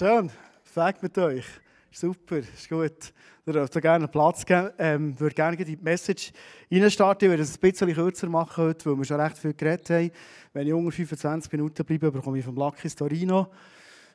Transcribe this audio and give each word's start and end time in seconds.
Schön, 0.00 0.30
Fakt 0.62 1.02
mit 1.02 1.18
euch. 1.18 1.44
Super, 1.92 2.38
ist 2.38 2.70
gut. 2.70 3.12
Ihr 3.44 3.52
dürft 3.52 3.78
gerne 3.82 4.08
Platz 4.08 4.46
geben. 4.46 4.70
Ähm, 4.78 5.20
würde 5.20 5.34
gerne 5.34 5.58
die 5.58 5.76
Message 5.76 6.32
reinstarten. 6.72 7.26
Ich 7.26 7.30
werde 7.30 7.42
es 7.42 7.54
ein 7.54 7.60
bisschen 7.60 7.92
kürzer 7.92 8.26
machen 8.30 8.64
heute, 8.64 8.88
weil 8.88 8.96
wir 8.96 9.04
schon 9.04 9.20
recht 9.20 9.36
viel 9.36 9.52
geredet 9.52 9.90
haben. 9.90 10.10
Wenn 10.54 10.66
ich 10.66 10.72
unter 10.72 10.90
25 10.90 11.52
Minuten 11.52 11.84
bleibe, 11.84 12.10
bekomme 12.10 12.38
ich 12.38 12.44
vom 12.46 12.56
Lucky 12.56 12.88
Storino. 12.88 13.48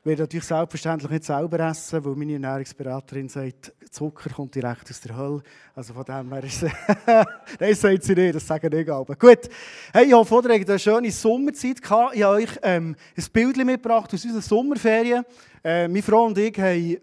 Werde 0.05 0.21
natürlich 0.21 0.46
selbstverständlich 0.46 1.10
nicht 1.10 1.23
selber 1.23 1.59
essen, 1.61 2.05
weil 2.05 2.16
meine 2.16 2.34
Ernährungsberaterin 2.34 3.27
sagt, 3.27 3.73
Zucker 3.89 4.29
kommt 4.29 4.54
direkt 4.54 4.88
aus 4.88 5.02
der 5.02 5.18
Hölle. 5.18 5.41
Also 5.73 5.96
von 5.96 6.04
dem 6.05 6.32
her 6.32 6.43
ist 6.43 6.61
es... 6.61 6.71
Nein, 7.59 7.73
sagt 7.73 8.04
sie 8.04 8.14
nicht, 8.14 8.36
das 8.36 8.46
sagen 8.46 8.71
nicht 8.71 8.88
alle. 8.88 9.04
Gut, 9.04 9.50
hey, 9.91 10.05
ich 10.05 10.14
hoffe, 10.14 10.36
ihr 10.36 10.54
hattet 10.54 10.70
eine 10.70 10.78
schöne 10.78 11.10
Sommerzeit. 11.10 11.78
Ich 11.83 11.89
habe 11.89 12.28
euch 12.28 12.52
ähm, 12.61 12.96
ein 13.18 13.25
Bild 13.33 13.57
mitgebracht 13.57 14.14
aus 14.14 14.23
unseren 14.23 14.41
Sommerferien. 14.43 15.23
Äh, 15.64 15.88
meine 15.88 16.04
Frau 16.04 16.25
und 16.25 16.37
ich 16.37 16.56
haben 16.60 16.97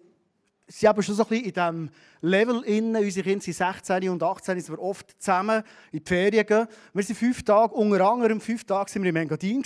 sie 0.69 0.87
haben 0.87 1.03
schon 1.03 1.17
so 1.17 1.25
ein 1.25 1.29
bisschen 1.29 1.45
in 1.47 1.53
diesem 1.53 1.91
Level 2.21 2.63
innen. 2.63 3.03
Unsere 3.03 3.25
Kinder 3.25 3.43
sind 3.43 3.55
16 3.55 4.09
und 4.11 4.23
18, 4.23 4.61
sind 4.61 4.77
wir 4.77 4.81
oft 4.81 5.21
zusammen 5.21 5.65
in 5.91 5.99
die 5.99 6.09
Ferien 6.09 6.47
gehen. 6.47 6.69
Wir 6.95 7.03
sind 7.03 7.19
fünf 7.19 7.43
Tage, 7.43 7.75
unter 7.75 8.09
anderem 8.09 8.41
fünf 8.41 8.63
Tage 8.63 8.93
sind 8.93 9.03
wir 9.03 9.11
in 9.11 9.17
Engadin 9.17 9.65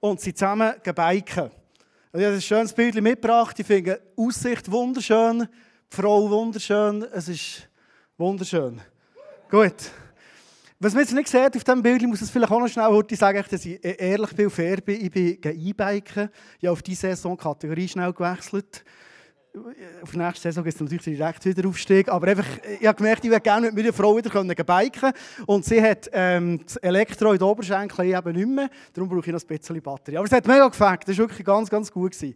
und 0.00 0.20
sind 0.20 0.36
zusammen 0.36 0.74
gebiken. 0.82 1.50
Ich 2.18 2.24
habe 2.24 2.34
ein 2.34 2.42
schönes 2.42 2.72
Bild 2.72 3.00
mitgebracht. 3.00 3.56
Ich 3.60 3.64
finde 3.64 4.00
die 4.16 4.20
Aussicht 4.20 4.68
wunderschön, 4.68 5.38
die 5.42 5.96
Frau 5.96 6.28
wunderschön. 6.28 7.06
Es 7.12 7.28
ist 7.28 7.68
wunderschön. 8.16 8.80
Gut. 9.48 9.92
Was 10.80 10.94
man 10.94 11.04
jetzt 11.04 11.14
nicht 11.14 11.28
sieht 11.28 11.56
auf 11.56 11.62
diesem 11.62 11.80
Bild, 11.80 12.02
ich 12.02 12.08
muss 12.08 12.20
es 12.20 12.28
vielleicht 12.28 12.50
auch 12.50 12.58
noch 12.58 12.66
schnell 12.66 12.88
heute 12.88 13.14
sagen, 13.14 13.44
dass 13.48 13.64
ich 13.64 13.78
ehrlich 13.84 14.34
bin 14.34 14.46
und 14.46 14.50
fair 14.50 14.78
bin. 14.78 15.00
Ich 15.00 15.12
bin 15.12 15.38
E-Biken. 15.44 16.28
Ich 16.58 16.66
habe 16.66 16.72
auf 16.72 16.82
diese 16.82 17.02
Saison 17.02 17.36
Kategorie 17.36 17.86
schnell 17.86 18.12
gewechselt 18.12 18.84
auf 20.02 20.10
die 20.10 20.18
nächste 20.18 20.42
Saison 20.42 20.64
gibt 20.64 20.74
es 20.74 20.80
natürlich 20.80 21.04
direkt 21.04 21.44
wieder 21.44 21.68
Aufstieg. 21.68 22.08
Aber 22.08 22.26
einfach, 22.28 22.46
ich 22.80 22.86
habe 22.86 22.96
gemerkt, 22.96 23.24
ich 23.24 23.30
würde 23.30 23.40
gerne 23.40 23.66
mit 23.66 23.76
meiner 23.76 23.92
Frau 23.92 24.16
wieder 24.16 24.30
können 24.30 24.54
biken 24.54 25.12
Und 25.46 25.64
sie 25.64 25.82
hat 25.82 26.08
ähm, 26.12 26.60
das 26.64 26.76
Elektro 26.76 27.32
in 27.32 27.38
den 27.38 27.46
Oberschenkeln 27.46 28.08
eben 28.08 28.32
nicht 28.32 28.48
mehr. 28.48 28.70
Darum 28.92 29.08
brauche 29.08 29.26
ich 29.26 29.32
noch 29.32 29.40
ein 29.40 29.46
bisschen 29.46 29.80
Batterie. 29.80 30.16
Aber 30.16 30.26
es 30.26 30.32
hat 30.32 30.46
mega 30.46 30.68
gefällt. 30.68 31.00
Das 31.06 31.18
war 31.18 31.28
wirklich 31.28 31.44
ganz, 31.44 31.70
ganz 31.70 31.90
gut. 31.90 32.12
Gewesen. 32.12 32.34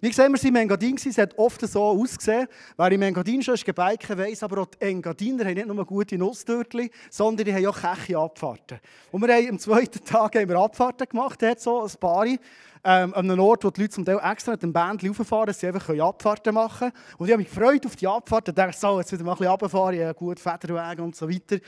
Wie 0.00 0.10
gesagt, 0.10 0.28
wir 0.28 0.38
waren 0.38 0.48
in 0.48 0.56
Engadin, 0.56 0.94
es 0.94 1.18
hat 1.18 1.36
oft 1.36 1.60
so 1.60 1.82
ausgesehen. 1.82 2.46
Wer 2.76 2.92
im 2.92 3.02
Engadin 3.02 3.42
schon 3.42 3.56
gebiken 3.56 4.16
weiss, 4.16 4.44
aber 4.44 4.62
auch 4.62 4.66
die 4.66 4.86
Engadiner 4.86 5.44
haben 5.44 5.54
nicht 5.54 5.66
nur 5.66 5.84
gute 5.84 6.16
Nussdörtchen, 6.16 6.88
sondern 7.10 7.44
die 7.44 7.52
haben 7.52 7.66
auch 7.66 7.80
Keche 7.80 8.16
Abfahrten. 8.16 8.78
Und 9.10 9.26
wir 9.26 9.34
haben 9.34 9.48
am 9.48 9.58
zweiten 9.58 10.04
Tag 10.04 10.36
haben 10.36 10.48
wir 10.48 10.56
Abfahrten 10.56 11.08
gemacht, 11.08 11.42
hat 11.42 11.60
so 11.60 11.82
ein 11.82 11.90
paar 11.98 12.26
ähm, 12.26 12.38
an 12.84 13.12
einem 13.14 13.40
Ort, 13.40 13.64
wo 13.64 13.70
die 13.70 13.80
Leute 13.80 13.94
zum 13.94 14.04
Teil 14.04 14.20
extra 14.22 14.52
mit 14.52 14.62
dem 14.62 14.72
Band 14.72 15.04
rauffahren, 15.04 15.46
dass 15.46 15.58
sie 15.58 15.66
einfach 15.66 15.88
Abfahrten 15.98 16.54
machen 16.54 16.90
können. 16.90 17.16
Und 17.18 17.26
ich 17.26 17.32
habe 17.32 17.42
mich 17.42 17.52
gefreut 17.52 17.84
auf 17.84 17.96
die 17.96 18.06
Abfahrten, 18.06 18.54
dachte 18.54 18.78
so, 18.78 19.00
jetzt 19.00 19.10
wieder 19.10 19.24
mal 19.24 19.32
ein 19.32 19.38
bisschen 19.38 19.50
runterfahren, 19.50 19.98
ja, 19.98 20.12
gut, 20.12 20.38
Federwagen 20.38 21.06
und 21.06 21.16
so 21.16 21.28
weiter. 21.28 21.58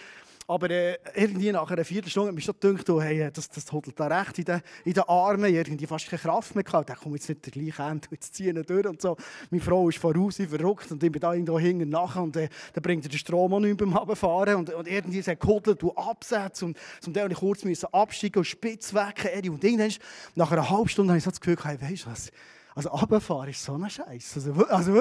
Aber 0.50 0.68
äh, 0.68 0.98
irgendwie 1.14 1.52
nach 1.52 1.70
einer 1.70 1.84
Viertelstunde 1.84 2.30
habe 2.30 2.38
ich 2.40 2.44
schon 2.44 2.56
gedacht, 2.58 2.90
oh, 2.90 3.00
hey, 3.00 3.30
das, 3.32 3.48
das 3.50 3.70
hodelt 3.70 4.00
da 4.00 4.08
recht 4.08 4.36
in 4.40 4.44
den, 4.46 4.60
in 4.84 4.94
den 4.94 5.04
Armen. 5.04 5.44
Ich 5.44 5.54
irgendwie 5.54 5.86
fast 5.86 6.10
keine 6.10 6.20
Kraft 6.20 6.56
mehr 6.56 6.64
gehabt. 6.64 6.90
Ich 6.90 6.92
dachte, 6.92 7.04
komm, 7.04 7.14
jetzt 7.14 7.28
nicht 7.28 7.46
der 7.46 7.52
gleiche 7.52 7.82
Ende, 7.84 8.08
jetzt 8.10 8.34
ziehen 8.34 8.56
wir 8.56 8.64
durch 8.64 8.84
und 8.84 9.00
so. 9.00 9.16
Meine 9.52 9.62
Frau 9.62 9.88
ist 9.88 9.98
voraus, 9.98 10.40
ich 10.40 10.48
verrückt 10.48 10.90
und 10.90 11.00
ich 11.04 11.12
bin 11.12 11.20
da 11.20 11.34
irgendwo 11.34 11.56
hinten 11.56 11.88
nachher 11.88 12.24
und 12.24 12.36
äh, 12.36 12.48
dann 12.72 12.82
bringt 12.82 13.04
er 13.04 13.10
den 13.10 13.18
Strom 13.20 13.54
auch 13.54 13.60
nicht 13.60 13.76
beim 13.76 13.96
Runterfahren 13.96 14.56
und, 14.56 14.74
und 14.74 14.88
irgendwie 14.88 15.22
sagt 15.22 15.40
gehudelt 15.40 15.84
und 15.84 15.96
absetzt 15.96 16.64
und 16.64 16.76
zum 17.00 17.14
Teil 17.14 17.32
kurz 17.32 17.62
müssen 17.62 17.86
absteigen 17.92 18.40
und 18.40 18.44
spitz 18.44 18.92
weg. 18.92 19.32
Und 19.48 19.62
irgendwann, 19.62 19.94
nach 20.34 20.50
einer 20.50 20.68
halben 20.68 20.88
Stunde 20.88 21.12
habe 21.12 21.18
ich 21.18 21.24
so 21.24 21.30
das 21.30 21.40
Gefühl, 21.40 21.58
hey, 21.62 21.80
weißt 21.80 22.06
du 22.06 22.10
was, 22.10 22.32
also 22.74 22.88
runterfahren 22.88 23.50
ist 23.50 23.62
so 23.62 23.74
ein 23.74 23.88
Scheiß. 23.88 24.32
Also, 24.34 24.52
also 24.66 25.00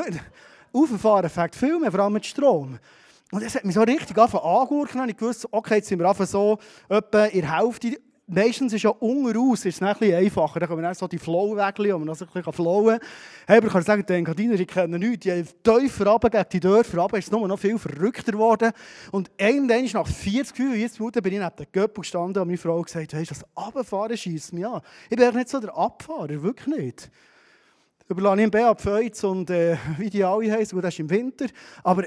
Auffahren 0.74 1.30
fängt 1.32 1.56
viel 1.56 1.80
mehr, 1.80 1.90
vor 1.92 2.02
allem 2.02 2.14
mit 2.14 2.28
Strom. 2.28 2.78
Und 3.32 3.44
das 3.44 3.56
hat 3.56 3.64
mich 3.64 3.76
so 3.76 3.82
richtig 3.82 4.18
angehört. 4.18 5.10
Ich 5.10 5.22
wusste, 5.22 5.48
okay, 5.52 5.76
jetzt 5.76 5.88
sind 5.88 6.00
wir 6.00 6.10
einfach 6.10 6.26
so 6.26 6.58
etwa 6.88 7.26
in 7.26 7.42
der 7.42 7.60
Hälfte. 7.60 8.00
Meistens 8.32 8.74
ist 8.74 8.84
ja 8.84 8.92
unten 8.92 9.36
raus 9.36 9.66
ist 9.66 9.76
es 9.76 9.82
ein 9.82 9.92
bisschen 9.98 10.16
einfacher. 10.16 10.60
Da 10.60 10.68
können 10.68 10.80
wir 10.80 10.84
dann 10.84 10.94
so 10.94 11.08
die 11.08 11.18
Flow-Wägel, 11.18 11.94
wo 11.94 12.00
man 12.00 12.10
also 12.10 12.26
ein 12.26 12.32
bisschen 12.32 12.54
flowen 12.54 13.00
kann. 13.00 13.08
Hey, 13.48 13.58
aber 13.58 13.68
ich 13.68 13.74
kann 13.74 13.82
sagen, 13.82 14.06
die 14.08 14.14
Engadiner, 14.14 14.56
die 14.56 14.68
kennen 14.68 15.00
nichts. 15.00 15.24
Die 15.24 15.44
tiefer 15.64 16.08
runter 16.08 16.30
gegen 16.30 16.46
die 16.52 16.60
Dörfer 16.60 17.00
runter 17.00 17.18
ist 17.18 17.26
es 17.26 17.32
nur 17.32 17.48
noch 17.48 17.58
viel 17.58 17.78
verrückter 17.80 18.32
geworden. 18.32 18.72
Und 19.12 19.32
irgendwann 19.38 19.86
nach 19.86 20.08
40, 20.08 20.56
45 20.56 21.00
Minuten 21.00 21.24
bin 21.24 21.34
ich 21.34 21.40
neben 21.40 21.56
dem 21.56 21.66
Göppel 21.72 22.02
gestanden 22.02 22.42
und 22.42 22.48
meine 22.48 22.58
Frau 22.60 22.80
gesagt, 22.82 23.14
hey, 23.14 23.26
das 23.26 23.44
Abfahren 23.56 24.16
schießt 24.16 24.54
mich 24.54 24.66
an. 24.66 24.82
Ich 25.10 25.18
bin 25.18 25.36
nicht 25.36 25.50
so 25.50 25.60
der 25.60 25.76
Abfahrer, 25.76 26.42
wirklich 26.44 26.68
nicht. 26.68 27.12
Überlasse 28.08 28.38
ich 28.38 28.44
im 28.44 28.52
Beat 28.52 29.24
und 29.24 29.50
äh, 29.50 29.78
wie 29.98 30.10
die 30.10 30.24
alle 30.24 30.52
heißen, 30.52 30.80
das 30.82 30.94
ist 30.94 31.00
im 31.00 31.10
Winter. 31.10 31.46
Aber... 31.84 32.04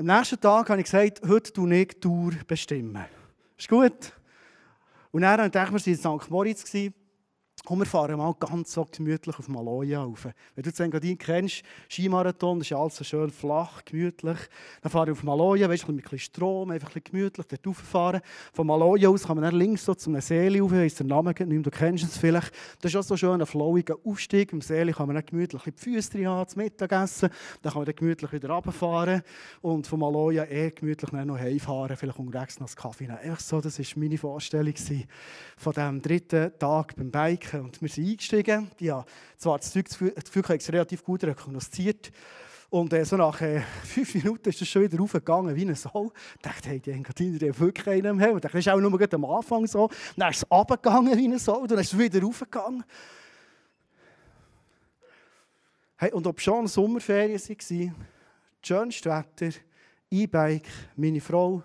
Am 0.00 0.06
nächsten 0.06 0.40
Tag 0.40 0.70
habe 0.70 0.80
ich 0.80 0.86
gesagt, 0.86 1.20
heute 1.28 1.52
tue 1.52 1.74
ich 1.74 1.88
die 1.88 2.00
Tour 2.00 2.32
bestimmen. 2.46 3.04
Ist 3.58 3.68
gut? 3.68 4.14
Und 5.10 5.20
dann 5.20 5.50
dachte 5.50 5.76
ich, 5.76 5.84
wir 5.84 6.04
waren 6.04 6.16
in 6.16 6.20
St. 6.22 6.30
Moritz 6.30 6.64
Komm, 7.62 7.80
wir 7.80 7.86
fahren 7.86 8.16
mal 8.16 8.34
ganz 8.40 8.72
so 8.72 8.86
gemütlich 8.90 9.38
auf 9.38 9.46
Maloja 9.48 10.02
rauf. 10.02 10.26
Wenn 10.54 10.64
du 10.64 10.82
Engadin 10.82 11.18
kennst, 11.18 11.62
Skimarathon, 11.90 12.58
das 12.58 12.70
ist 12.70 12.76
alles 12.76 12.96
so 12.96 13.04
schön 13.04 13.30
flach, 13.30 13.84
gemütlich. 13.84 14.38
Dann 14.80 14.90
fahre 14.90 15.10
ich 15.10 15.12
auf 15.12 15.22
Maloja, 15.22 15.68
weißt, 15.68 15.86
mit 15.88 15.98
ein 15.98 16.02
bisschen 16.02 16.18
Strom, 16.20 16.70
einfach 16.70 16.88
ein 16.88 16.94
bisschen 16.94 17.12
gemütlich 17.12 17.46
dort 17.46 17.66
rauffahren. 17.66 18.22
Von 18.54 18.66
Maloja 18.66 19.10
aus 19.10 19.24
kann 19.24 19.36
man 19.36 19.44
dann 19.44 19.54
links 19.54 19.84
so 19.84 19.94
zu 19.94 20.08
einem 20.08 20.22
See 20.22 20.58
rauf, 20.58 20.72
ist 20.72 21.00
der 21.00 21.06
Name 21.06 21.30
nicht 21.30 21.46
mehr, 21.46 21.60
du 21.60 21.70
kennst 21.70 22.04
es 22.04 22.16
vielleicht. 22.16 22.50
Das 22.80 22.92
ist 22.92 22.96
auch 22.96 23.02
so 23.02 23.16
schön 23.16 23.38
ein 23.38 23.46
flowiger 23.46 23.96
Aufstieg. 24.04 24.54
Im 24.54 24.62
See 24.62 24.90
kann 24.92 25.06
man 25.06 25.16
dann 25.16 25.26
gemütlich 25.26 25.62
die 25.62 25.72
Füße 25.72 26.12
drin 26.12 26.28
haben, 26.28 26.48
zum 26.48 26.62
Mittagessen. 26.62 27.28
Dann 27.60 27.72
kann 27.72 27.80
man 27.80 27.86
dann 27.86 27.94
gemütlich 27.94 28.32
wieder 28.32 28.48
runterfahren 28.50 29.22
und 29.60 29.86
von 29.86 30.00
Maloja 30.00 30.44
eh 30.44 30.70
gemütlich 30.70 31.12
noch 31.12 31.38
heimfahren, 31.38 31.94
vielleicht 31.96 32.18
unterwegs 32.18 32.58
noch 32.58 32.68
einen 32.68 32.76
Kaffee 32.76 33.04
nehmen. 33.04 33.18
Einfach 33.18 33.40
so, 33.40 33.60
das 33.60 33.78
war 33.78 33.86
meine 33.96 34.16
Vorstellung 34.16 34.74
von 35.56 35.72
diesem 35.74 36.00
dritten 36.00 36.58
Tag 36.58 36.96
beim 36.96 37.10
Bike 37.10 37.49
merken. 37.52 37.64
Und 37.66 37.80
wir 37.80 37.88
sind 37.88 38.08
eingestiegen. 38.08 38.70
Ja, 38.78 39.04
zwar 39.36 39.58
das 39.58 39.72
Zeug, 39.72 39.88
das 39.88 39.98
Gefühl, 39.98 40.56
ich 40.56 40.72
relativ 40.72 41.04
gut 41.04 41.24
rekognosziert. 41.24 42.10
Und 42.68 42.92
äh, 42.92 43.04
so 43.04 43.16
nach 43.16 43.40
äh, 43.40 43.62
fünf 43.84 44.14
Minuten 44.14 44.48
ist 44.48 44.62
es 44.62 44.68
schon 44.68 44.82
wieder 44.82 44.98
raufgegangen 44.98 45.54
wie 45.56 45.64
ein 45.64 45.74
Sau. 45.74 46.12
Ich 46.36 46.42
dachte, 46.42 46.68
hey, 46.68 46.80
die 46.80 46.92
Engadiner 46.92 47.48
haben 47.48 47.58
wirklich 47.58 47.86
einen 47.88 48.06
im 48.06 48.18
Helm. 48.20 48.36
Ich 48.36 48.42
dachte, 48.42 48.58
das 48.58 48.66
ist 48.66 48.72
auch 48.72 48.80
nur 48.80 49.14
am 49.14 49.24
Anfang 49.24 49.66
so. 49.66 49.90
Dann 50.16 50.30
ist 50.30 50.38
es 50.38 50.50
runtergegangen 50.50 51.18
wie 51.18 51.28
ein 51.28 51.38
Sau, 51.38 51.66
dann 51.66 51.78
ist 51.78 51.92
es 51.92 51.98
wieder 51.98 52.22
raufgegangen. 52.22 52.84
Hey, 55.96 56.12
und 56.12 56.26
ob 56.26 56.40
schon 56.40 56.66
Sommerferien 56.66 57.38
waren, 57.38 57.94
schönste 58.62 59.10
Wetter, 59.10 59.58
E-Bike, 60.10 60.68
meine 60.96 61.20
Frau, 61.20 61.62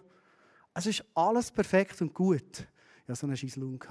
es 0.74 0.88
ist 0.88 1.06
alles 1.14 1.52
perfekt 1.52 2.02
und 2.02 2.14
gut. 2.14 2.42
Ich 2.60 3.10
hatte 3.10 3.16
so 3.16 3.28
einen 3.28 3.38
Scheißlung. 3.38 3.82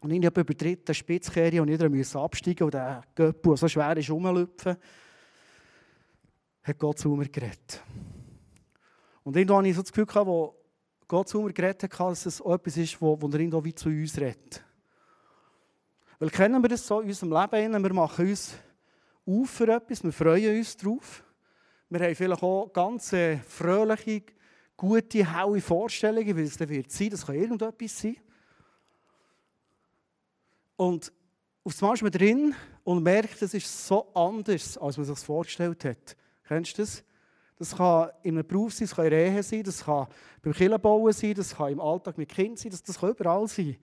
Und 0.00 0.10
ich 0.10 0.24
habe 0.24 0.40
über 0.40 0.54
die 0.54 0.64
dritte 0.64 0.94
Spitzkehre 0.94 1.60
und 1.60 1.68
jeder 1.68 1.88
musste 1.88 2.18
absteigen 2.18 2.64
und 2.64 2.74
der 2.74 3.02
Göppel, 3.14 3.52
der 3.52 3.56
so 3.56 3.68
schwer 3.68 3.96
ist, 3.96 4.10
rumlüpfen, 4.10 4.76
hat 6.62 6.78
Gott 6.78 6.98
zu 6.98 7.10
mir 7.10 7.28
geredet. 7.28 7.82
Und 9.22 9.36
irgendwann 9.36 9.58
hatte 9.58 9.68
ich 9.68 9.76
so 9.76 9.82
das 9.82 9.92
Gefühl, 9.92 10.26
wo 10.26 10.56
Gott 11.06 11.28
zu 11.28 11.42
mir 11.42 11.52
geredet 11.52 11.82
hat, 11.82 12.00
dass 12.00 12.24
es 12.24 12.40
auch 12.40 12.54
etwas 12.54 12.76
ist, 12.78 13.00
wo, 13.00 13.20
wo 13.20 13.28
er 13.28 13.40
irgendwo 13.40 13.62
wie 13.62 13.74
zu 13.74 13.90
uns 13.90 14.18
redet. 14.18 14.64
Weil 16.18 16.30
kennen 16.30 16.62
wir 16.62 16.68
das 16.68 16.86
so 16.86 17.00
in 17.00 17.08
unserem 17.08 17.32
Leben, 17.32 17.82
wir 17.82 17.92
machen 17.92 18.28
uns 18.28 18.54
auf 19.26 19.50
für 19.50 19.68
etwas, 19.68 20.02
wir 20.02 20.12
freuen 20.12 20.56
uns 20.56 20.76
darauf. 20.76 21.24
Wir 21.88 22.00
haben 22.00 22.14
vielleicht 22.14 22.42
auch 22.42 22.72
ganz 22.72 23.12
äh, 23.12 23.38
fröhliche, 23.38 24.22
gute, 24.76 25.30
helle 25.30 25.60
Vorstellungen, 25.60 26.36
wie 26.36 26.42
es 26.42 26.56
dann 26.56 26.68
wird 26.68 26.90
sein. 26.90 27.10
Das 27.10 27.26
kann 27.26 27.34
irgendetwas 27.34 27.98
sein. 27.98 28.16
Und 30.80 31.12
auf 31.62 31.82
einmal 31.82 31.94
ist 31.94 32.02
man 32.02 32.10
drin 32.10 32.54
und 32.84 33.02
merkt, 33.02 33.42
es 33.42 33.52
ist 33.52 33.86
so 33.86 34.10
anders, 34.14 34.78
als 34.78 34.96
man 34.96 35.04
sich 35.04 35.14
das 35.14 35.22
vorgestellt 35.22 35.84
hat. 35.84 36.16
Kennst 36.48 36.78
du 36.78 36.82
das? 36.82 37.04
Das 37.58 37.76
kann 37.76 38.08
in 38.22 38.38
einem 38.38 38.46
Beruf 38.46 38.72
sein, 38.72 38.86
das 38.86 38.96
kann 38.96 39.04
in 39.04 39.10
der 39.10 39.26
Ehe 39.26 39.42
sein, 39.42 39.62
das 39.62 39.84
kann 39.84 40.06
beim 40.40 40.54
Killenbauen 40.54 41.12
sein, 41.12 41.34
das 41.34 41.54
kann 41.54 41.72
im 41.72 41.80
Alltag 41.80 42.16
mit 42.16 42.30
Kind 42.30 42.58
sein, 42.58 42.70
das, 42.70 42.82
das 42.82 42.98
kann 42.98 43.10
überall 43.10 43.46
sein. 43.46 43.76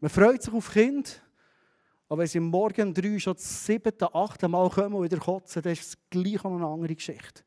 Man 0.00 0.08
freut 0.08 0.42
sich 0.42 0.54
auf 0.54 0.72
Kind, 0.72 1.22
aber 2.08 2.22
wenn 2.22 2.28
sie 2.28 2.40
morgen 2.40 2.94
drei 2.94 3.18
schon 3.18 3.34
das 3.34 3.66
siebte, 3.66 4.14
achte 4.14 4.48
Mal 4.48 4.70
kommen 4.70 4.94
und 4.94 5.04
wieder 5.04 5.18
kotzen, 5.18 5.60
dann 5.60 5.74
ist 5.74 5.82
es 5.86 5.98
gleich 6.08 6.42
noch 6.44 6.56
eine 6.56 6.66
andere 6.66 6.94
Geschichte. 6.94 7.42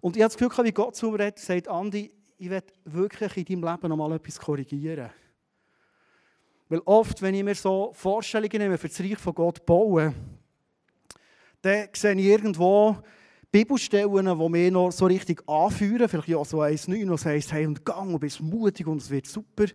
Und 0.00 0.16
ich 0.16 0.22
habe 0.22 0.34
das 0.34 0.38
Gefühl, 0.38 0.64
wie 0.64 0.72
Gott 0.72 0.96
zu 0.96 1.10
mir 1.10 1.18
redet, 1.18 1.38
sagt, 1.38 1.68
Andi, 1.68 2.10
ich 2.38 2.48
werde 2.48 2.72
wirklich 2.86 3.36
in 3.36 3.60
deinem 3.60 3.74
Leben 3.74 3.88
noch 3.90 3.96
mal 3.98 4.12
etwas 4.12 4.38
korrigieren. 4.38 5.10
Weil 6.68 6.80
oft, 6.84 7.22
wenn 7.22 7.34
ich 7.34 7.44
mir 7.44 7.54
so 7.54 7.92
Vorstellungen 7.94 8.58
nehme, 8.58 8.78
für 8.78 8.88
das 8.88 9.00
Reich 9.00 9.18
von 9.18 9.34
Gott 9.34 9.64
bauen, 9.64 10.14
dann 11.62 11.88
sehe 11.92 12.14
ich 12.14 12.24
irgendwo 12.24 12.96
Bibelstellen, 13.50 14.38
die 14.38 14.48
mich 14.48 14.72
noch 14.72 14.90
so 14.90 15.06
richtig 15.06 15.42
anführen. 15.48 16.08
Vielleicht 16.08 16.28
ja 16.28 16.44
so 16.44 16.60
1,9, 16.60 17.10
was 17.10 17.24
heisst, 17.24 17.52
hey, 17.52 17.66
und 17.66 17.84
gang 17.84 18.12
und 18.12 18.20
bist 18.20 18.40
mutig 18.40 18.86
und 18.86 19.00
es 19.00 19.10
wird 19.10 19.26
super. 19.26 19.66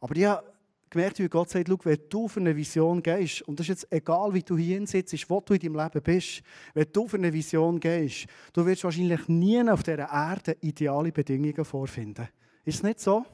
Aber 0.00 0.16
ich 0.16 0.24
habe 0.24 0.44
gemerkt, 0.90 1.18
wie 1.18 1.28
Gott 1.28 1.50
sagt, 1.50 1.68
wenn 1.84 1.98
du 2.08 2.28
für 2.28 2.40
eine 2.40 2.56
Vision 2.56 3.02
gehst, 3.02 3.42
und 3.42 3.58
das 3.58 3.64
ist 3.64 3.82
jetzt 3.82 3.92
egal, 3.92 4.32
wie 4.34 4.42
du 4.42 4.56
hier 4.56 4.84
sitzt, 4.86 5.30
wo 5.30 5.40
du 5.40 5.54
in 5.54 5.60
deinem 5.60 5.76
Leben 5.76 6.02
bist, 6.02 6.42
wenn 6.74 6.86
du 6.92 7.08
für 7.08 7.16
eine 7.16 7.32
Vision 7.32 7.78
gehst, 7.78 8.26
du 8.52 8.66
wirst 8.66 8.84
wahrscheinlich 8.84 9.28
nie 9.28 9.68
auf 9.68 9.82
dieser 9.82 10.10
Erde 10.10 10.56
ideale 10.60 11.12
Bedingungen 11.12 11.64
vorfinden. 11.64 12.28
Ist 12.64 12.76
es 12.76 12.82
nicht 12.82 13.00
so? 13.00 13.24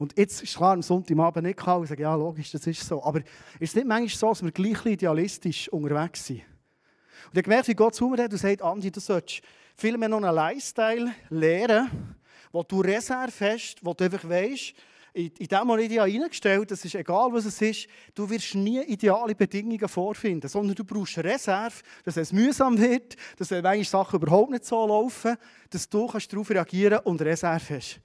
Und 0.00 0.16
jetzt 0.16 0.42
ist 0.42 0.56
klar, 0.56 0.72
am 0.72 0.80
Sonntagabend 0.80 1.46
nicht 1.46 1.58
kalt 1.58 1.80
und 1.82 1.86
sagen, 1.86 2.00
ja, 2.00 2.14
logisch, 2.14 2.50
das 2.52 2.66
ist 2.66 2.88
so. 2.88 3.04
Aber 3.04 3.18
ist 3.18 3.28
es 3.60 3.74
nicht 3.74 3.86
manchmal 3.86 4.08
so, 4.08 4.28
dass 4.30 4.42
wir 4.42 4.50
gleich 4.50 4.86
idealistisch 4.86 5.68
unterwegs 5.68 6.24
sind? 6.24 6.38
Und 6.38 7.32
ich 7.32 7.36
habe 7.36 7.42
gemerkt, 7.42 7.68
wie 7.68 7.74
Gott 7.74 7.94
zu 7.94 8.08
mir 8.08 8.22
hat 8.22 8.32
und 8.32 8.38
sagt, 8.38 8.62
Andi, 8.62 8.90
du 8.90 8.98
solltest 8.98 9.42
vielmehr 9.76 10.08
noch 10.08 10.22
einen 10.22 10.34
Lifestyle 10.34 11.12
lernen, 11.28 12.16
wo 12.50 12.62
du 12.62 12.80
Reserve 12.80 13.30
hast, 13.40 13.76
wo 13.82 13.92
du 13.92 14.04
einfach 14.04 14.26
weißt, 14.26 14.72
in, 15.12 15.32
in 15.38 15.46
dem 15.46 15.66
Moment 15.66 15.92
ich 15.92 16.00
reingestellt 16.00 16.70
das 16.70 16.82
ist 16.82 16.94
egal, 16.94 17.30
was 17.32 17.44
es 17.44 17.60
ist, 17.60 17.86
du 18.14 18.30
wirst 18.30 18.54
nie 18.54 18.80
ideale 18.84 19.34
Bedingungen 19.34 19.86
vorfinden, 19.86 20.48
sondern 20.48 20.76
du 20.76 20.84
brauchst 20.84 21.18
Reserve, 21.18 21.74
dass 22.04 22.16
es 22.16 22.32
mühsam 22.32 22.78
wird, 22.78 23.16
dass 23.36 23.50
manchmal 23.50 23.84
Sachen 23.84 24.22
überhaupt 24.22 24.52
nicht 24.52 24.64
so 24.64 24.86
laufen, 24.86 25.36
dass 25.68 25.90
du 25.90 26.06
darauf 26.06 26.48
reagieren 26.48 26.94
kannst 26.94 27.06
und 27.06 27.20
Reserve 27.20 27.76
hast. 27.76 28.00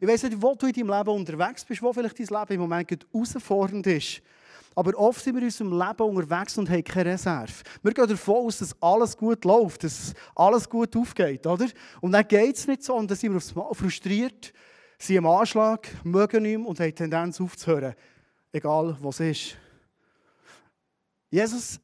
Ich 0.00 0.08
weiß 0.08 0.24
nicht, 0.24 0.40
wo 0.40 0.54
du 0.54 0.66
in 0.66 0.72
deinem 0.72 0.98
Leben 0.98 1.10
unterwegs 1.10 1.64
bist, 1.64 1.82
wo 1.82 1.92
vielleicht 1.92 2.18
dein 2.18 2.26
Leben 2.26 2.54
im 2.54 2.60
Moment 2.60 2.90
herausfordernd 2.90 3.86
ist. 3.86 4.22
Aber 4.74 4.98
oft 4.98 5.22
sind 5.22 5.34
wir 5.34 5.42
in 5.42 5.48
unserem 5.48 5.78
Leben 5.78 6.02
unterwegs 6.02 6.56
und 6.56 6.70
haben 6.70 6.82
keine 6.82 7.10
Reserve. 7.10 7.52
Wir 7.82 7.92
gehen 7.92 8.08
davon 8.08 8.46
aus, 8.46 8.58
dass 8.58 8.82
alles 8.82 9.16
gut 9.16 9.44
läuft, 9.44 9.84
dass 9.84 10.14
alles 10.34 10.68
gut 10.68 10.96
aufgeht. 10.96 11.46
Oder? 11.46 11.66
Und 12.00 12.12
dann 12.12 12.26
geht 12.26 12.56
es 12.56 12.66
nicht 12.66 12.82
so 12.82 12.94
und 12.94 13.10
dann 13.10 13.18
sind 13.18 13.34
wir 13.34 13.74
frustriert 13.74 14.52
sind 15.02 15.18
am 15.18 15.26
Anschlag, 15.26 15.88
mögen 16.04 16.42
mehr 16.42 16.60
und 16.60 16.78
haben 16.78 16.86
die 16.86 16.92
Tendenz 16.92 17.40
aufzuhören. 17.40 17.94
Egal, 18.52 18.96
was 19.00 19.18
ist. 19.20 19.56
Jesus 21.28 21.80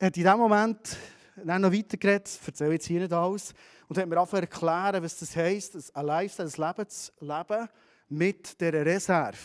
hat 0.00 0.16
in 0.16 0.22
diesem 0.22 0.38
Moment 0.38 0.96
dann 1.42 1.62
noch 1.62 1.72
weitergeredet, 1.72 2.28
ich 2.40 2.46
erzähle 2.46 2.72
jetzt 2.72 2.86
hier 2.86 3.00
nicht 3.00 3.12
alles, 3.12 3.54
und 3.88 3.98
hat 3.98 4.08
mir 4.08 4.20
einfach 4.20 4.38
erklären, 4.38 5.02
was 5.02 5.18
das 5.18 5.36
heisst, 5.36 5.94
ein 5.94 6.06
Lifestyle, 6.06 6.48
ein 6.48 6.76
Leben 6.76 6.88
zu 6.88 7.12
leben 7.20 7.68
mit 8.08 8.60
dieser 8.60 8.86
Reserve. 8.86 9.38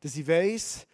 Dass 0.00 0.16
ich 0.16 0.26
weiss, 0.26 0.86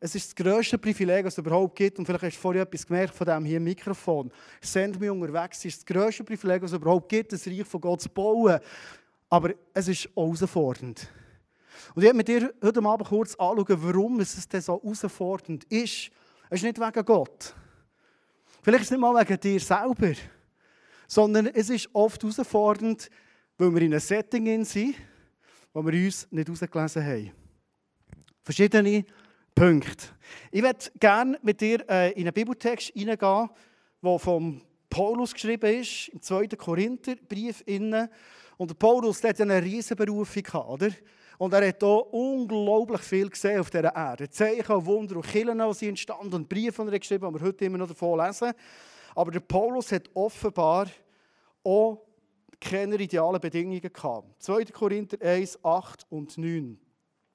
es 0.00 0.14
ist 0.14 0.26
das 0.26 0.44
grösste 0.44 0.76
Privileg, 0.76 1.24
das 1.24 1.34
es 1.34 1.38
überhaupt 1.38 1.76
gibt. 1.76 1.98
Und 1.98 2.04
vielleicht 2.04 2.24
hast 2.24 2.36
du 2.36 2.40
vorhin 2.40 2.62
etwas 2.62 2.86
gemerkt 2.86 3.14
von 3.14 3.26
dem 3.26 3.44
hier 3.44 3.60
Mikrofon. 3.60 4.30
Send 4.60 5.00
mich 5.00 5.08
unterwegs. 5.08 5.58
Es 5.58 5.64
ist 5.64 5.78
das 5.78 5.86
grösste 5.86 6.24
Privileg, 6.24 6.60
das 6.60 6.72
es 6.72 6.76
überhaupt 6.76 7.08
gibt, 7.08 7.32
das 7.32 7.46
Reich 7.46 7.64
von 7.64 7.80
Gott 7.80 8.02
zu 8.02 8.10
bauen. 8.10 8.58
Aber 9.30 9.54
es 9.72 9.88
ist 9.88 10.10
herausfordernd. 10.14 11.08
Und 11.94 12.02
ich 12.02 12.04
werde 12.04 12.16
mit 12.16 12.28
dir 12.28 12.52
heute 12.62 12.84
Abend 12.84 13.08
kurz 13.08 13.34
anschauen, 13.36 13.66
warum 13.68 14.20
es 14.20 14.48
denn 14.48 14.60
so 14.60 14.80
herausfordernd 14.82 15.64
ist. 15.64 16.10
Es 16.50 16.58
ist 16.58 16.64
nicht 16.64 16.78
wegen 16.78 17.04
Gott. 17.04 17.54
Vielleicht 18.64 18.84
ist 18.84 18.86
es 18.86 18.90
nicht 18.92 19.00
mal 19.00 19.14
wegen 19.14 19.38
dir 19.38 19.60
selber. 19.60 20.14
Sondern 21.06 21.48
es 21.48 21.68
ist 21.68 21.90
oft 21.92 22.22
herausfordernd, 22.22 23.10
weil 23.58 23.74
wir 23.74 23.82
in 23.82 23.92
einem 23.92 24.00
Setting 24.00 24.64
sind, 24.64 24.94
wo 25.74 25.84
wir 25.84 25.92
uns 25.92 26.26
nicht 26.30 26.48
herausgelesen 26.48 27.04
haben. 27.04 27.32
Verschiedene 28.42 29.04
Punkte. 29.54 30.06
Ich 30.50 30.62
würde 30.62 30.78
gerne 30.98 31.38
mit 31.42 31.60
dir 31.60 31.84
äh, 31.90 32.12
in 32.12 32.22
einen 32.22 32.32
Bibeltext 32.32 32.88
hineingehen, 32.94 33.50
der 34.02 34.18
vom 34.18 34.62
Paulus 34.88 35.34
geschrieben 35.34 35.82
ist, 35.82 36.08
im 36.08 36.22
2. 36.22 36.46
Korintherbrief. 36.56 37.62
Und 37.66 38.70
der 38.70 38.74
Paulus 38.78 39.20
der 39.20 39.30
hat 39.30 39.42
eine 39.42 39.62
riesige 39.62 39.96
Berufung 40.06 40.46
oder? 40.68 40.88
Und 41.38 41.52
er 41.52 41.68
hat 41.68 41.82
hier 41.82 42.14
unglaublich 42.14 43.00
viel 43.00 43.28
gesehen 43.28 43.60
auf 43.60 43.70
dieser 43.70 43.94
Erde. 43.94 44.30
Zeichen, 44.30 44.86
Wunder 44.86 45.16
und 45.16 45.26
Kirchen, 45.26 45.60
die 45.80 45.88
entstanden 45.88 46.34
und 46.34 46.48
Briefe, 46.48 46.84
die 46.84 46.92
er 46.92 46.98
geschrieben 46.98 47.26
hat, 47.26 47.34
die 47.34 47.40
wir 47.40 47.46
heute 47.46 47.64
immer 47.64 47.78
noch 47.78 47.88
davon 47.88 48.24
lesen. 48.24 48.52
Aber 49.14 49.30
der 49.30 49.40
Paulus 49.40 49.92
hat 49.92 50.10
offenbar 50.14 50.86
auch 51.62 52.02
keine 52.60 52.96
idealen 52.96 53.40
Bedingungen 53.40 53.80
gehabt. 53.80 54.42
2. 54.42 54.64
Korinther 54.66 55.20
1, 55.20 55.64
8 55.64 56.06
und 56.10 56.38
9. 56.38 56.78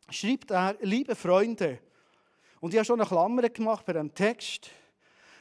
Schreibt 0.10 0.52
er, 0.52 0.76
liebe 0.82 1.16
Freunde, 1.16 1.80
und 2.62 2.74
ich 2.74 2.78
habe 2.78 2.86
schon 2.86 3.00
eine 3.00 3.08
Klammer 3.08 3.48
gemacht 3.50 3.86
bei 3.86 3.94
diesem 3.94 4.14
Text, 4.14 4.72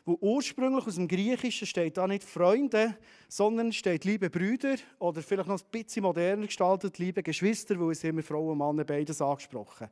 wo 0.09 0.17
ursprünglich 0.23 0.87
aus 0.87 0.95
dem 0.95 1.07
Griechischen 1.07 1.67
steht 1.67 1.99
da 1.99 2.07
nicht 2.07 2.25
Freunde, 2.25 2.97
sondern 3.29 3.73
steht 3.73 4.07
liebe 4.07 4.31
Brüder 4.31 4.77
oder 4.99 5.23
vielleicht 5.23 5.49
noch 5.49 5.61
ein 5.61 5.67
bisschen 5.71 6.03
moderner 6.03 6.47
gestaltet, 6.47 6.99
liebe 6.99 7.23
Geschwister, 7.23 7.79
weil 7.79 7.91
es 7.91 8.03
immer 8.05 8.23
Frauen 8.23 8.53
und 8.53 8.59
Männer 8.59 8.85
beides 8.85 9.21
angesprochen. 9.21 9.89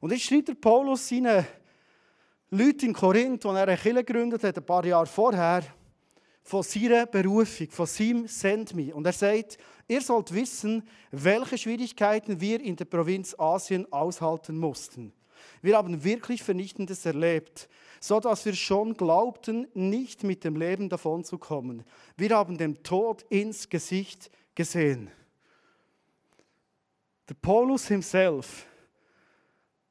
Und 0.00 0.12
jetzt 0.12 0.22
schreibt 0.22 0.48
der 0.48 0.54
Paulus 0.54 1.06
seinen 1.06 1.46
Leuten 2.48 2.86
in 2.86 2.92
Korinth, 2.94 3.44
als 3.44 3.58
er 3.58 3.68
eine 3.68 3.76
Kirche 3.76 4.02
gegründet 4.02 4.44
hat, 4.44 4.56
ein 4.56 4.64
paar 4.64 4.86
Jahre 4.86 5.06
vorher, 5.06 5.62
von 6.42 6.62
seiner 6.62 7.04
Berufung, 7.04 7.70
von 7.70 7.86
seinem 7.86 8.26
Send 8.26 8.74
Me. 8.74 8.94
Und 8.94 9.04
er 9.04 9.12
sagt, 9.12 9.58
ihr 9.88 10.00
sollt 10.00 10.32
wissen, 10.32 10.88
welche 11.10 11.58
Schwierigkeiten 11.58 12.40
wir 12.40 12.60
in 12.60 12.76
der 12.76 12.86
Provinz 12.86 13.34
Asien 13.38 13.90
aushalten 13.92 14.56
mussten. 14.56 15.12
Wir 15.60 15.76
haben 15.76 16.02
wirklich 16.02 16.42
Vernichtendes 16.42 17.04
erlebt 17.04 17.68
so 18.04 18.20
dass 18.20 18.44
wir 18.44 18.52
schon 18.52 18.94
glaubten, 18.94 19.66
nicht 19.72 20.24
mit 20.24 20.44
dem 20.44 20.56
Leben 20.56 20.90
davonzukommen. 20.90 21.84
Wir 22.18 22.36
haben 22.36 22.58
dem 22.58 22.82
Tod 22.82 23.22
ins 23.30 23.66
Gesicht 23.66 24.30
gesehen. 24.54 25.10
Der 27.26 27.32
Paulus 27.32 27.88
himself, 27.88 28.66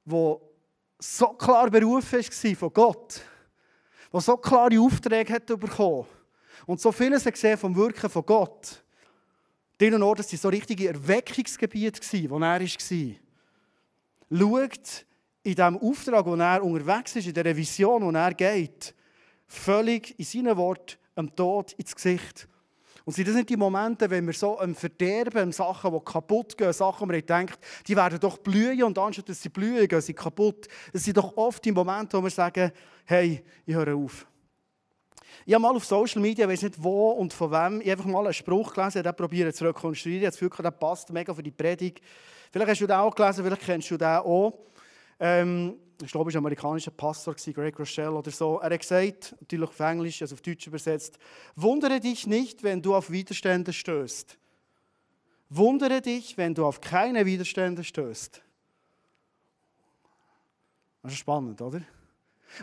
wo 0.05 0.39
so 0.99 1.29
klar 1.29 1.71
berufen 1.71 2.19
war 2.19 2.55
von 2.55 2.71
Gott, 2.71 3.21
wo 4.11 4.19
so 4.19 4.37
klare 4.37 4.79
Aufträge 4.79 5.33
hat 5.33 5.47
bekommen 5.47 6.05
und 6.67 6.79
so 6.79 6.91
vieles 6.91 7.23
gesehen 7.23 7.57
vom 7.57 7.75
Wirken 7.75 8.11
von 8.11 8.23
Gott. 8.27 8.83
Diesen 9.79 10.03
Ort, 10.03 10.19
das 10.19 10.31
waren 10.31 10.39
so 10.39 10.49
richtige 10.49 10.89
Erweckungsgebiete, 10.89 12.29
wo 12.29 12.37
er 12.37 12.61
war. 12.61 12.67
Schaut, 14.29 15.05
in 15.43 15.55
diesem 15.55 15.77
Auftrag, 15.77 16.25
wo 16.25 16.35
er 16.35 16.63
unterwegs 16.63 17.15
ist, 17.15 17.27
in 17.27 17.33
der 17.33 17.55
Vision, 17.55 18.03
wo 18.03 18.11
er 18.11 18.33
geht, 18.33 18.95
völlig 19.45 20.17
in 20.17 20.25
seinen 20.25 20.57
Worten 20.57 20.97
dem 21.17 21.35
Tod 21.35 21.73
ins 21.73 21.93
Gesicht. 21.93 22.47
Und 23.05 23.13
sind 23.13 23.27
das 23.27 23.35
nicht 23.35 23.49
die 23.49 23.57
Momente, 23.57 24.09
wenn 24.09 24.25
wir 24.25 24.33
so 24.33 24.57
am 24.59 24.73
Verderben, 24.75 25.51
Sachen, 25.51 25.91
die 25.91 25.99
kaputt 26.05 26.57
gehen, 26.57 26.71
Sachen, 26.71 27.01
wo 27.01 27.11
man 27.11 27.25
denkt, 27.25 27.59
die 27.85 27.95
werden 27.95 28.17
doch 28.19 28.37
blühen 28.37 28.83
und 28.83 28.97
anstatt 28.97 29.27
dass 29.27 29.41
sie 29.41 29.49
blühen, 29.49 29.87
gehen 29.87 30.01
sie 30.01 30.13
kaputt. 30.13 30.67
Das 30.93 31.03
sind 31.03 31.17
doch 31.17 31.35
oft 31.35 31.63
die 31.65 31.73
Momente, 31.73 32.17
wo 32.17 32.23
wir 32.23 32.29
sagen, 32.29 32.71
hey, 33.03 33.43
ich 33.65 33.75
höre 33.75 33.95
auf. 33.95 34.25
Ich 35.45 35.53
habe 35.53 35.61
mal 35.61 35.75
auf 35.75 35.83
Social 35.83 36.21
Media, 36.21 36.45
ich 36.45 36.51
weiß 36.51 36.61
nicht 36.61 36.81
wo 36.81 37.11
und 37.11 37.33
von 37.33 37.51
wem, 37.51 37.81
ich 37.81 37.91
einfach 37.91 38.05
mal 38.05 38.23
einen 38.23 38.33
Spruch 38.33 38.73
gelesen, 38.73 39.03
den 39.03 39.13
probieren 39.13 39.53
zu 39.53 39.65
rekonstruieren. 39.65 40.21
Ich 40.21 40.27
habe 40.27 40.31
das 40.31 40.39
Gefühl, 40.39 40.63
der 40.63 40.71
passt 40.71 41.11
mega 41.11 41.33
für 41.33 41.43
die 41.43 41.51
Predigt. 41.51 42.01
Vielleicht 42.51 42.71
hast 42.71 42.81
du 42.81 42.87
den 42.87 42.95
auch 42.95 43.13
gelesen, 43.13 43.43
vielleicht 43.43 43.63
kennst 43.63 43.91
du 43.91 43.97
den 43.97 44.07
auch. 44.07 44.53
Ähm, 45.25 45.79
ich 46.01 46.11
glaube, 46.11 46.29
es 46.29 46.33
war 46.33 46.41
ein 46.41 46.43
amerikanischer 46.43 46.91
Pastor, 46.91 47.33
Greg 47.33 47.79
Rochelle 47.79 48.11
oder 48.11 48.29
so. 48.29 48.59
Er 48.59 48.71
hat 48.71 48.81
gesagt, 48.81 49.33
natürlich 49.39 49.69
auf 49.69 49.79
Englisch, 49.79 50.21
also 50.21 50.35
auf 50.35 50.41
Deutsch 50.41 50.67
übersetzt: 50.67 51.17
Wundere 51.55 52.01
dich 52.01 52.27
nicht, 52.27 52.61
wenn 52.61 52.81
du 52.81 52.93
auf 52.93 53.09
Widerstände 53.09 53.71
stößt. 53.71 54.37
Wundere 55.47 56.01
dich, 56.01 56.37
wenn 56.37 56.53
du 56.53 56.65
auf 56.65 56.81
keine 56.81 57.25
Widerstände 57.25 57.85
stößt. 57.85 58.41
Das 61.03 61.13
ist 61.13 61.19
spannend, 61.19 61.61
oder? 61.61 61.81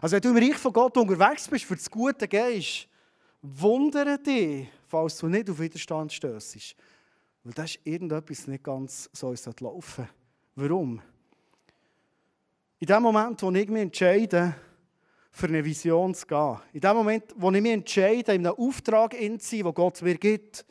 Also, 0.02 0.16
wenn 0.16 0.22
du 0.22 0.28
im 0.28 0.36
Reich 0.36 0.58
von 0.58 0.74
Gott 0.74 0.98
unterwegs 0.98 1.48
bist, 1.48 1.64
für 1.64 1.76
das 1.76 1.90
Gute 1.90 2.28
gehst, 2.28 2.88
wundere 3.40 4.18
dich, 4.18 4.68
falls 4.86 5.16
du 5.16 5.28
nicht 5.28 5.48
auf 5.48 5.58
Widerstand 5.58 6.12
stößt. 6.12 6.76
Weil 7.42 7.54
das 7.54 7.76
ist 7.76 7.86
irgendetwas 7.86 8.46
nicht 8.48 8.64
ganz 8.64 9.08
so, 9.14 9.32
es 9.32 9.48
laufen 9.60 10.06
Warum? 10.56 11.00
In 12.80 12.86
dem 12.86 13.02
Moment, 13.02 13.42
wo 13.42 13.50
ich 13.50 13.68
mich 13.68 13.82
entscheide, 13.82 14.54
für 15.32 15.46
eine 15.46 15.62
Vision 15.62 16.14
zu 16.14 16.26
gehen, 16.26 16.56
in 16.72 16.80
dem 16.80 16.96
Moment, 16.96 17.24
wo 17.36 17.52
ich 17.52 17.60
mich 17.60 17.72
entscheide, 17.72 18.32
in 18.32 18.46
einem 18.46 18.56
Auftrag 18.56 19.12
zu 19.12 19.38
sein, 19.38 19.64
den 19.64 19.74
Gott 19.74 20.00
mir 20.00 20.14
gibt, 20.14 20.64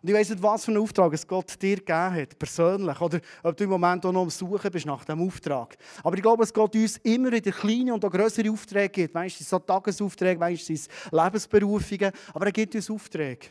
und 0.00 0.08
ich 0.08 0.14
weiß 0.14 0.30
nicht, 0.30 0.42
was 0.42 0.64
für 0.64 0.70
einen 0.70 0.80
Auftrag 0.80 1.12
es 1.12 1.26
Gott 1.26 1.60
dir 1.60 1.76
gegeben 1.76 2.14
hat, 2.14 2.38
persönlich, 2.38 3.00
oder 3.00 3.20
ob 3.42 3.56
du 3.56 3.64
im 3.64 3.70
Moment 3.70 4.06
auch 4.06 4.12
noch 4.12 4.22
am 4.22 4.30
Suchen 4.30 4.70
bist 4.70 4.86
nach 4.86 5.04
diesem 5.04 5.20
Auftrag. 5.20 5.76
Aber 6.04 6.16
ich 6.16 6.22
glaube, 6.22 6.42
dass 6.42 6.54
Gott 6.54 6.74
uns 6.76 6.98
immer 6.98 7.32
wieder 7.32 7.50
kleine 7.50 7.94
und 7.94 8.04
auch 8.04 8.10
größere 8.10 8.50
Aufträge 8.50 9.08
gibt. 9.08 9.16
Es 9.16 9.38
so 9.48 9.58
Tagesaufträge, 9.58 10.44
es 10.44 10.88
Lebensberufungen, 11.10 12.12
aber 12.34 12.46
er 12.46 12.52
gibt 12.52 12.74
uns 12.74 12.90
Aufträge. 12.90 13.48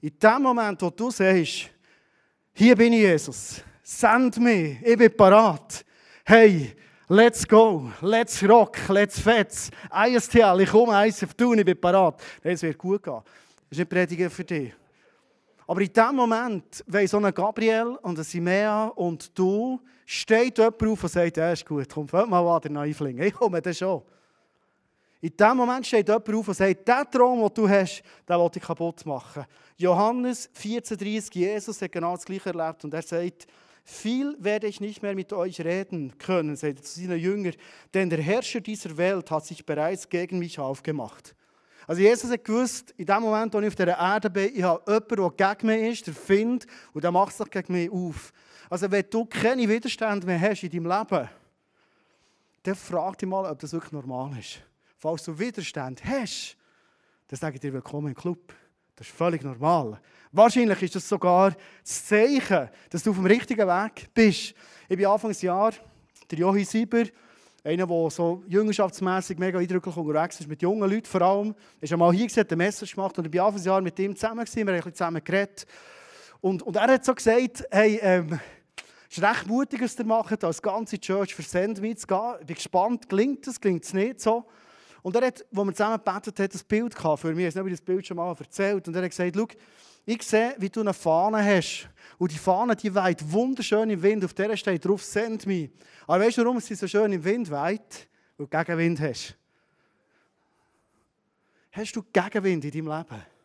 In 0.00 0.16
dem 0.16 0.42
Moment, 0.42 0.80
wo 0.80 0.90
du 0.90 1.10
sagst, 1.10 1.70
hier 2.52 2.76
bin 2.76 2.92
ich 2.92 3.00
Jesus, 3.00 3.62
send 3.82 4.38
mich, 4.38 4.80
ich 4.82 4.96
bin 4.96 5.16
parat. 5.16 5.84
Hey, 6.24 6.74
Let's 7.08 7.46
go, 7.46 7.88
let's 8.02 8.42
rock, 8.42 8.88
let's 8.88 9.20
fetz. 9.20 9.70
ISTL, 9.92 10.60
ich 10.60 10.68
komme, 10.68 11.06
ISF 11.06 11.34
tun, 11.34 11.56
ich 11.56 11.64
bin 11.64 11.80
parat. 11.80 12.20
Das 12.42 12.60
wird 12.62 12.76
gut 12.76 13.00
gehen. 13.00 13.22
Das 13.22 13.70
ist 13.70 13.78
nicht 13.78 13.88
Predigen 13.88 14.28
für 14.28 14.42
dich. 14.42 14.74
Aber 15.68 15.80
in 15.80 15.92
dem 15.92 16.16
Moment, 16.16 16.82
wenn 16.88 17.06
so 17.06 17.18
ein 17.18 17.32
Gabriel 17.32 17.96
und 18.02 18.18
ein 18.18 18.24
Simea 18.24 18.86
und 18.88 19.38
du, 19.38 19.80
steht 20.04 20.58
jemand 20.58 20.82
auf 20.82 21.04
und 21.04 21.08
sagt, 21.08 21.36
ja, 21.36 21.52
ist 21.52 21.64
gut, 21.64 21.88
komm, 21.94 22.08
fällt 22.08 22.28
mal 22.28 22.44
an, 22.44 22.60
der 22.62 22.72
Neufling, 22.72 23.22
ich 23.22 23.34
komme 23.34 23.62
dann 23.62 23.72
schon. 23.72 24.02
In 25.20 25.36
dem 25.36 25.56
Moment 25.56 25.86
steht 25.86 26.08
jemand 26.08 26.28
auf 26.28 26.48
und 26.48 26.54
sagt, 26.54 26.88
der 26.88 27.08
Traum, 27.08 27.38
den 27.40 27.54
du 27.54 27.68
hast, 27.68 28.02
den 28.28 28.36
will 28.36 28.50
ich 28.52 28.62
kaputt 28.62 29.06
machen. 29.06 29.44
Johannes 29.76 30.50
14,30, 30.60 31.34
Jesus 31.34 31.80
hat 31.80 31.92
genau 31.92 32.16
das 32.16 32.24
Gleiche 32.24 32.50
erlebt 32.50 32.84
und 32.84 32.92
er 32.92 33.02
sagt, 33.02 33.46
viel 33.88 34.36
werde 34.40 34.66
ich 34.66 34.80
nicht 34.80 35.00
mehr 35.02 35.14
mit 35.14 35.32
euch 35.32 35.60
reden 35.60 36.18
können, 36.18 36.56
sagt 36.56 36.78
er 36.78 36.82
zu 36.82 37.00
seinen 37.00 37.20
Jüngern, 37.20 37.54
denn 37.94 38.10
der 38.10 38.20
Herrscher 38.20 38.60
dieser 38.60 38.96
Welt 38.96 39.30
hat 39.30 39.46
sich 39.46 39.64
bereits 39.64 40.08
gegen 40.08 40.40
mich 40.40 40.58
aufgemacht. 40.58 41.36
Also 41.86 42.02
Jesus 42.02 42.28
hat 42.32 42.44
gewusst, 42.44 42.92
in 42.96 43.06
dem 43.06 43.22
Moment, 43.22 43.54
wo 43.54 43.60
ich 43.60 43.68
auf 43.68 43.76
dieser 43.76 43.96
Erde 43.96 44.28
bin, 44.28 44.50
ich 44.52 44.62
habe 44.64 44.82
jemanden, 44.90 45.36
der 45.36 45.54
gegen 45.54 45.66
mich 45.68 45.92
ist, 45.92 46.06
der 46.08 46.14
Find, 46.14 46.66
und 46.92 47.04
der 47.04 47.12
macht 47.12 47.36
sich 47.36 47.48
gegen 47.48 47.72
mich 47.72 47.88
auf. 47.88 48.32
Also 48.68 48.90
wenn 48.90 49.04
du 49.08 49.24
keine 49.24 49.68
Widerstände 49.68 50.26
mehr 50.26 50.40
hast 50.40 50.64
in 50.64 50.70
deinem 50.70 50.86
Leben, 50.86 51.28
dann 52.64 52.74
frag 52.74 53.18
dich 53.18 53.28
mal, 53.28 53.48
ob 53.48 53.60
das 53.60 53.72
wirklich 53.72 53.92
normal 53.92 54.36
ist. 54.36 54.58
Falls 54.96 55.22
du 55.22 55.38
Widerstand 55.38 56.04
hast, 56.04 56.56
dann 57.28 57.38
sage 57.38 57.54
ich 57.54 57.60
dir 57.60 57.72
willkommen 57.72 58.08
im 58.08 58.14
Club. 58.16 58.52
Das 58.96 59.06
ist 59.06 59.14
völlig 59.14 59.42
normal. 59.42 60.00
Wahrscheinlich 60.32 60.82
ist 60.82 60.94
das 60.94 61.06
sogar 61.06 61.54
das 61.82 62.06
Zeichen, 62.06 62.70
dass 62.88 63.02
du 63.02 63.10
auf 63.10 63.16
dem 63.16 63.26
richtigen 63.26 63.68
Weg 63.68 64.08
bist. 64.14 64.54
Ich 64.88 64.96
bin 64.96 65.06
Anfangsjahr, 65.06 65.72
der 66.30 66.38
Jochi 66.38 66.64
Sieber, 66.64 67.04
einer, 67.62 67.86
der 67.86 68.10
so 68.10 68.42
jüngerschaftsmässig 68.46 69.38
mega 69.38 69.58
eindrücklich 69.58 69.94
unterwegs 69.96 70.40
ist, 70.40 70.48
mit 70.48 70.62
jungen 70.62 70.90
Leuten 70.90 71.04
vor 71.04 71.20
allem, 71.20 71.54
ist 71.80 71.92
einmal 71.92 72.12
hier 72.14 72.26
gesehen, 72.26 72.46
eine 72.48 72.56
Message 72.56 72.94
gemacht 72.94 73.18
und 73.18 73.26
ich 73.26 73.30
bin 73.30 73.40
Anfangsjahr 73.40 73.82
mit 73.82 73.98
ihm 73.98 74.16
zusammen 74.16 74.44
gewesen, 74.44 74.56
wir 74.56 74.62
haben 74.62 74.68
ein 74.68 74.76
bisschen 74.76 74.94
zusammen 74.94 75.22
geredet. 75.22 75.66
Und, 76.40 76.62
und 76.62 76.76
er 76.76 76.86
hat 76.86 77.04
so 77.04 77.14
gesagt, 77.14 77.64
hey, 77.70 77.98
ähm, 78.00 78.40
es 79.10 79.18
ist 79.18 79.24
recht 79.24 79.46
mutig, 79.46 79.82
was 79.82 79.98
ihr 79.98 80.06
macht, 80.06 80.42
als 80.42 80.62
ganze 80.62 80.98
Church 80.98 81.34
für 81.34 81.42
Sandwich 81.42 81.98
zu. 81.98 82.34
Ich 82.40 82.46
bin 82.46 82.54
gespannt, 82.54 83.08
gelingt 83.08 83.46
es, 83.46 83.60
gelingt 83.60 83.84
es 83.84 83.92
nicht 83.92 84.20
so. 84.20 84.46
Und 85.06 85.14
er 85.14 85.28
hat, 85.28 85.40
als 85.40 85.64
wir 85.64 85.72
zusammen 85.72 86.00
gebetet 86.04 86.40
haben, 86.40 86.50
ein 86.52 86.66
Bild 86.66 86.96
gehabt 86.96 87.20
für 87.20 87.32
mich. 87.32 87.46
Ich 87.46 87.56
habe 87.56 87.70
das 87.70 87.80
Bild 87.80 88.04
schon 88.04 88.16
mal 88.16 88.34
erzählt. 88.36 88.88
Und 88.88 88.96
er 88.96 89.04
hat 89.04 89.10
gesagt, 89.10 89.36
schau, 89.36 89.46
ich 90.04 90.20
sehe, 90.24 90.56
wie 90.58 90.68
du 90.68 90.80
eine 90.80 90.92
Fahne 90.92 91.44
hast. 91.44 91.88
Und 92.18 92.32
die 92.32 92.38
Fahne, 92.38 92.74
die 92.74 92.92
weht 92.92 93.30
wunderschön 93.30 93.88
im 93.88 94.02
Wind. 94.02 94.24
Auf 94.24 94.34
der 94.34 94.56
steht 94.56 94.84
drauf, 94.84 95.04
send 95.04 95.46
me. 95.46 95.70
Aber 96.08 96.24
weißt 96.24 96.38
du, 96.38 96.44
warum 96.44 96.58
sie 96.58 96.74
so 96.74 96.88
schön 96.88 97.12
im 97.12 97.22
Wind 97.22 97.48
weht? 97.48 97.54
Weil 97.54 97.78
du 98.36 98.48
Gegenwind 98.48 99.00
hast. 99.00 99.36
Hast 101.70 101.94
du 101.94 102.02
Gegenwind 102.12 102.64
in 102.64 102.70
deinem 102.72 102.98
Leben? 102.98 103.35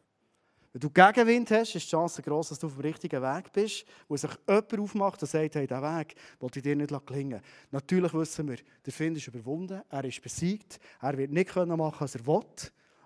Wenn 0.73 0.79
du 0.79 0.89
Gegenwind 0.89 1.51
hast, 1.51 1.75
ist 1.75 1.85
die 1.85 1.89
Chance 1.89 2.21
groß, 2.21 2.49
dass 2.49 2.59
du 2.59 2.67
auf 2.67 2.73
dem 2.73 2.81
richtigen 2.81 3.21
Weg 3.21 3.51
bist, 3.51 3.85
wo 4.07 4.15
sich 4.15 4.31
jemand 4.47 4.79
aufmacht 4.79 5.21
und 5.21 5.27
sagt, 5.27 5.55
hey, 5.55 5.67
diesen 5.67 5.81
Weg 5.81 6.15
wollte 6.39 6.59
ich 6.59 6.63
dir 6.63 6.75
nicht 6.77 7.05
gelingen. 7.05 7.41
Natürlich 7.71 8.13
wissen 8.13 8.47
wir, 8.47 8.57
der 8.85 8.93
Find 8.93 9.17
ist 9.17 9.27
überwunden, 9.27 9.81
er 9.89 10.05
ist 10.05 10.21
besiegt, 10.21 10.79
er 11.01 11.17
wird 11.17 11.31
nicht 11.31 11.53
machen 11.53 11.77
können 11.77 11.93
was 11.99 12.15
er 12.15 12.25
will, 12.25 12.45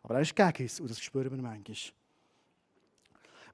aber 0.03 0.15
er 0.15 0.21
ist 0.21 0.35
gegen 0.35 0.63
uns 0.63 0.79
und 0.79 0.91
das 0.91 0.99
spüren 0.99 1.31
wir 1.31 1.41
manchmal. 1.41 1.71
Ich 1.71 1.93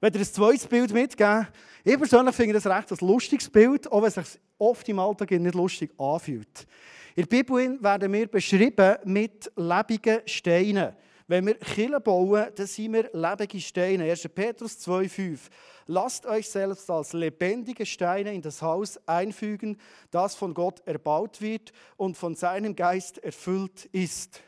werde 0.02 0.18
dir 0.18 0.24
ein 0.24 0.32
zweites 0.32 0.66
Bild 0.66 0.92
mitgeben. 0.92 1.48
Ich 1.82 1.96
persönlich 1.96 2.34
finde 2.34 2.54
das 2.54 2.66
recht 2.66 2.90
ein 2.90 3.06
lustiges 3.06 3.48
Bild, 3.48 3.90
auch 3.90 4.02
wenn 4.02 4.08
es 4.08 4.14
sich 4.14 4.40
oft 4.58 4.86
im 4.88 4.98
Alltag 4.98 5.30
nicht 5.30 5.54
lustig 5.54 5.90
anfühlt. 5.98 6.66
In 7.14 7.24
der 7.24 7.36
Bibel 7.36 7.82
werden 7.82 8.12
wir 8.12 8.26
beschrieben 8.26 8.96
mit 9.04 9.50
lebenden 9.56 10.20
Steinen. 10.26 10.92
Wenn 11.26 11.46
wir 11.46 11.54
Kirchen 11.54 12.02
bauen, 12.02 12.46
dann 12.54 12.66
sind 12.66 12.92
wir 12.92 13.10
lebendige 13.12 13.60
Steine. 13.60 14.04
1. 14.04 14.28
Petrus 14.34 14.78
2,5. 14.86 15.38
Lasst 15.86 16.26
euch 16.26 16.48
selbst 16.48 16.90
als 16.90 17.12
lebendige 17.12 17.86
Steine 17.86 18.32
in 18.32 18.42
das 18.42 18.62
Haus 18.62 18.98
einfügen, 19.06 19.78
das 20.10 20.34
von 20.34 20.54
Gott 20.54 20.80
erbaut 20.86 21.40
wird 21.40 21.72
und 21.96 22.16
von 22.16 22.34
seinem 22.34 22.76
Geist 22.76 23.18
erfüllt 23.18 23.86
ist. 23.86 24.40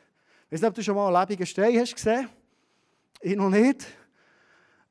Ich 0.47 0.52
weiß 0.52 0.61
nicht, 0.61 0.69
ob 0.69 0.75
du 0.75 0.83
schon 0.83 0.95
mal 0.95 1.07
einen 1.07 1.14
lebendigen 1.14 1.47
Stein 1.47 1.78
hast 1.81 1.95
gesehen. 1.95 2.28
Ich 3.21 3.37
noch 3.37 3.50
nicht. 3.50 3.87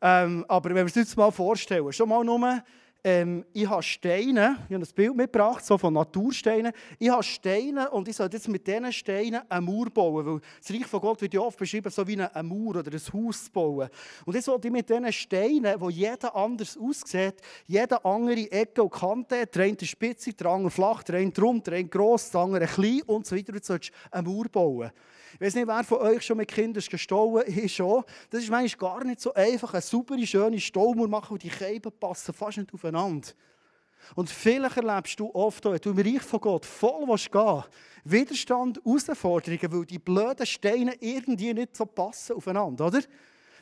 Ähm, 0.02 0.44
aber 0.50 0.70
wenn 0.70 0.76
wir 0.76 0.84
uns 0.84 0.96
jetzt 0.96 1.16
mal 1.16 1.32
vorstellen, 1.32 1.94
schon 1.94 2.10
mal 2.10 2.24
nur 2.24 2.64
ähm, 3.04 3.46
ich 3.52 3.68
habe 3.68 3.84
Steine, 3.84 4.58
ich 4.70 4.74
habe 4.74 4.86
ein 4.86 4.96
Bild 4.96 5.16
mitgebracht, 5.16 5.66
so 5.66 5.78
von 5.78 5.94
Natursteinen. 5.94 6.72
Ich 6.98 7.10
habe 7.10 7.22
Steine 7.22 7.90
und 7.92 8.08
ich 8.08 8.16
soll 8.16 8.30
jetzt 8.32 8.48
mit 8.48 8.66
diesen 8.66 8.94
Steinen 8.94 9.42
eine 9.50 9.62
Mauer 9.62 9.90
bauen, 9.90 10.26
weil 10.26 10.42
das 10.60 10.72
Reich 10.72 10.86
von 10.86 11.02
Gott 11.02 11.22
wird 11.22 11.34
ja 11.34 11.42
oft 11.42 11.58
beschrieben, 11.58 11.92
so 11.92 12.08
wie 12.08 12.14
eine 12.14 12.44
Mauer 12.44 12.78
oder 12.78 12.92
ein 12.92 13.14
Haus 13.14 13.46
zu 13.46 13.52
bauen. 13.52 13.90
Und 14.26 14.36
jetzt 14.36 14.46
sollte 14.46 14.70
ich 14.70 14.72
mit 14.72 14.90
diesen 14.90 15.12
Steinen, 15.12 15.80
wo 15.82 15.90
jeder 15.90 16.34
anders 16.34 16.78
aussieht, 16.78 17.36
jede 17.68 18.04
andere 18.06 18.50
Ecke 18.52 18.84
und 18.84 18.92
Kante, 18.92 19.48
der 19.48 19.64
eine 19.64 19.78
spitzig, 19.82 20.38
der 20.38 20.48
andere 20.48 20.72
flach, 20.72 21.04
der 21.04 21.16
eine 21.20 21.32
drum, 21.32 21.62
der 21.62 21.74
eine 21.74 21.90
gross, 21.90 22.32
der 22.32 22.42
andere 22.42 22.68
klein 22.68 23.02
und 23.06 23.28
so 23.28 23.36
weiter, 23.36 23.52
du 23.52 23.60
sollst 23.62 23.92
eine 24.12 24.30
Mauer 24.30 24.48
bauen. 24.48 24.92
Ich 25.36 25.42
weiß 25.42 25.56
nicht, 25.56 25.68
wer 25.68 25.84
von 25.84 26.00
euch 26.00 26.24
schon 26.24 26.38
mit 26.38 26.50
Kindern 26.50 26.84
gestohlen 26.84 27.46
ist. 27.48 27.80
Das 28.30 28.44
ist 28.44 28.50
manchmal 28.50 28.92
gar 28.92 29.04
nicht 29.04 29.20
so 29.22 29.34
einfach, 29.34 29.74
eine 29.74 29.82
saubere, 29.82 30.26
schöne 30.26 30.60
Staumauer 30.60 31.08
machen, 31.08 31.34
und 31.34 31.44
die 31.44 31.50
Käben 31.50 31.92
passen 32.00 32.34
fast 32.34 32.58
nicht 32.58 32.74
aufeinander. 32.74 33.30
Und 34.16 34.30
vielleicht 34.30 34.78
erlebst 34.78 35.20
du 35.20 35.34
oft, 35.34 35.64
wenn 35.66 35.80
du 35.80 35.92
im 35.92 35.98
Reich 35.98 36.22
von 36.22 36.42
Gott 36.42 36.66
voll 36.66 37.06
gehen 37.06 37.34
willst, 37.34 37.70
Widerstand, 38.06 38.82
Herausforderungen, 38.84 39.72
weil 39.72 39.86
die 39.86 40.00
blöden 40.00 40.46
Steine 40.46 40.94
irgendwie 41.00 41.54
nicht 41.54 41.76
so 41.76 41.86
passen 41.86 42.36
aufeinander, 42.36 42.88
oder? 42.88 43.00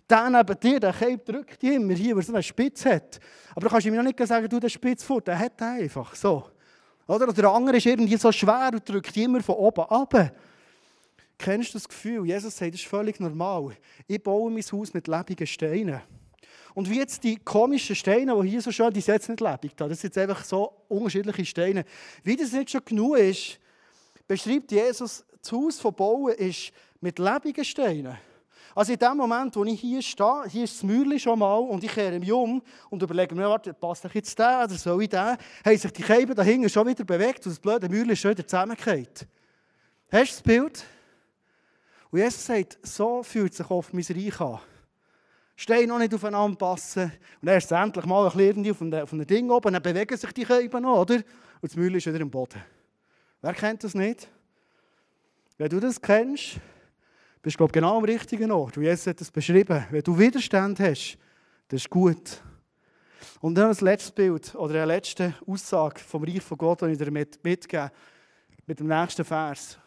Der 0.09 0.29
neben 0.29 0.59
dir, 0.59 0.79
der 0.79 0.93
Cape 0.93 1.19
drückt 1.19 1.63
immer 1.63 1.93
hier, 1.93 2.15
weil 2.15 2.23
er 2.23 2.25
so 2.25 2.33
eine 2.33 2.43
Spitze 2.43 2.95
hat. 2.95 3.19
Aber 3.51 3.61
du 3.61 3.69
kannst 3.69 3.85
ihm 3.85 3.95
noch 3.95 4.03
nicht 4.03 4.19
sagen, 4.27 4.49
du, 4.49 4.59
der 4.59 4.67
Spitz 4.67 5.03
fort, 5.03 5.27
der 5.27 5.37
hat 5.37 5.61
einfach 5.61 6.15
so. 6.15 6.49
Oder? 7.07 7.31
Der 7.31 7.49
andere 7.49 7.77
ist 7.77 7.85
irgendwie 7.85 8.17
so 8.17 8.31
schwer 8.31 8.71
und 8.73 8.87
drückt 8.87 9.15
immer 9.15 9.41
von 9.41 9.55
oben 9.55 9.81
ab. 9.81 10.33
Kennst 11.41 11.73
du 11.73 11.79
das 11.79 11.87
Gefühl? 11.87 12.25
Jesus 12.27 12.55
sagt, 12.55 12.73
das 12.73 12.81
ist 12.81 12.87
völlig 12.87 13.19
normal. 13.19 13.75
Ich 14.07 14.21
baue 14.21 14.51
mein 14.51 14.61
Haus 14.61 14.93
mit 14.93 15.07
lebenden 15.07 15.47
Steinen. 15.47 15.99
Und 16.75 16.87
wie 16.87 16.99
jetzt 16.99 17.23
die 17.23 17.35
komischen 17.35 17.95
Steine, 17.95 18.39
die 18.43 18.49
hier 18.49 18.61
so 18.61 18.71
schön, 18.71 18.93
die 18.93 19.01
sind 19.01 19.15
jetzt 19.15 19.27
nicht 19.27 19.41
lebendig 19.41 19.75
da. 19.75 19.87
Das 19.87 19.99
sind 19.99 20.15
jetzt 20.15 20.19
einfach 20.19 20.45
so 20.45 20.71
unterschiedliche 20.87 21.43
Steine. 21.43 21.83
Wie 22.23 22.35
das 22.35 22.51
nicht 22.51 22.69
schon 22.69 22.85
genug 22.85 23.17
ist, 23.17 23.59
beschreibt 24.27 24.71
Jesus, 24.71 25.25
das 25.41 25.51
Haus 25.51 25.79
von 25.79 25.95
Bauen 25.95 26.33
ist 26.35 26.71
mit 27.01 27.17
lebenden 27.17 27.65
Steinen. 27.65 28.17
Also 28.75 28.93
in 28.93 28.99
dem 28.99 29.17
Moment, 29.17 29.55
wo 29.55 29.65
ich 29.65 29.81
hier 29.81 30.01
stehe, 30.01 30.43
hier 30.47 30.63
ist 30.63 30.75
das 30.75 30.83
Mäuerchen 30.83 31.19
schon 31.19 31.39
mal 31.39 31.57
und 31.57 31.83
ich 31.83 31.91
kehre 31.91 32.19
mich 32.19 32.31
um 32.31 32.61
und 32.91 33.01
überlege 33.01 33.33
mir, 33.33 33.49
warte, 33.49 33.73
passt 33.73 34.05
ich 34.05 34.13
jetzt 34.13 34.37
der 34.37 34.63
oder 34.63 34.75
soll 34.75 35.01
ich 35.01 35.09
den? 35.09 35.19
Haben 35.65 35.77
sich 35.77 35.91
die 35.91 36.03
Käben 36.03 36.35
da 36.35 36.43
hinten 36.43 36.69
schon 36.69 36.87
wieder 36.87 37.03
bewegt 37.03 37.45
und 37.47 37.51
das 37.51 37.59
blöde 37.59 37.89
Mäuerchen 37.89 38.11
ist 38.11 38.19
schon 38.19 38.31
wieder 38.31 38.47
zusammengefallen. 38.47 39.07
Hast 40.11 40.31
du 40.31 40.35
das 40.35 40.41
Bild? 40.43 40.85
Und 42.11 42.19
Jesus 42.19 42.45
sagt, 42.45 42.77
so 42.83 43.23
fühlt 43.23 43.53
sich 43.53 43.69
oft 43.69 43.93
mein 43.93 44.03
Reich 44.03 44.39
an. 44.41 44.59
Steine 45.55 45.87
noch 45.87 45.99
nicht 45.99 46.13
aufeinander 46.13 46.57
passen. 46.57 47.11
Und 47.41 47.47
erst 47.47 47.71
endlich 47.71 48.05
mal 48.05 48.29
ein 48.29 48.37
bisschen 48.37 48.71
auf 48.71 48.77
dem, 48.79 48.93
auf 48.93 49.27
Ding 49.27 49.49
oben, 49.49 49.73
dann 49.73 49.81
bewegen 49.81 50.17
sich 50.17 50.31
die 50.33 50.43
Käben 50.43 50.83
noch, 50.83 51.01
oder? 51.01 51.15
Und 51.15 51.23
das 51.61 51.75
Müll 51.75 51.95
ist 51.95 52.07
wieder 52.07 52.19
im 52.19 52.31
Boden. 52.31 52.61
Wer 53.41 53.53
kennt 53.53 53.83
das 53.83 53.93
nicht? 53.93 54.27
Wenn 55.57 55.69
du 55.69 55.79
das 55.79 56.01
kennst, 56.01 56.59
bist 57.41 57.55
du 57.55 57.57
glaube 57.57 57.71
genau 57.71 57.97
am 57.97 58.03
richtigen 58.03 58.51
Ort. 58.51 58.77
Und 58.77 58.83
Jesus 58.83 59.07
hat 59.07 59.21
das 59.21 59.31
beschrieben. 59.31 59.85
Wenn 59.89 60.01
du 60.01 60.17
Widerstand 60.17 60.79
hast, 60.79 61.17
das 61.67 61.81
ist 61.81 61.89
gut. 61.89 62.41
Und 63.39 63.55
dann 63.55 63.69
das 63.69 63.81
letzte 63.81 64.11
Bild 64.11 64.53
oder 64.55 64.73
eine 64.73 64.85
letzte 64.85 65.35
Aussage 65.47 65.99
vom 65.99 66.23
Reich 66.23 66.41
von 66.41 66.57
Gott, 66.57 66.81
die 66.81 66.87
ich 66.87 66.97
dir 66.97 67.11
mitgebe, 67.11 67.91
mit 68.65 68.79
dem 68.79 68.87
nächsten 68.87 69.23
Vers. 69.23 69.77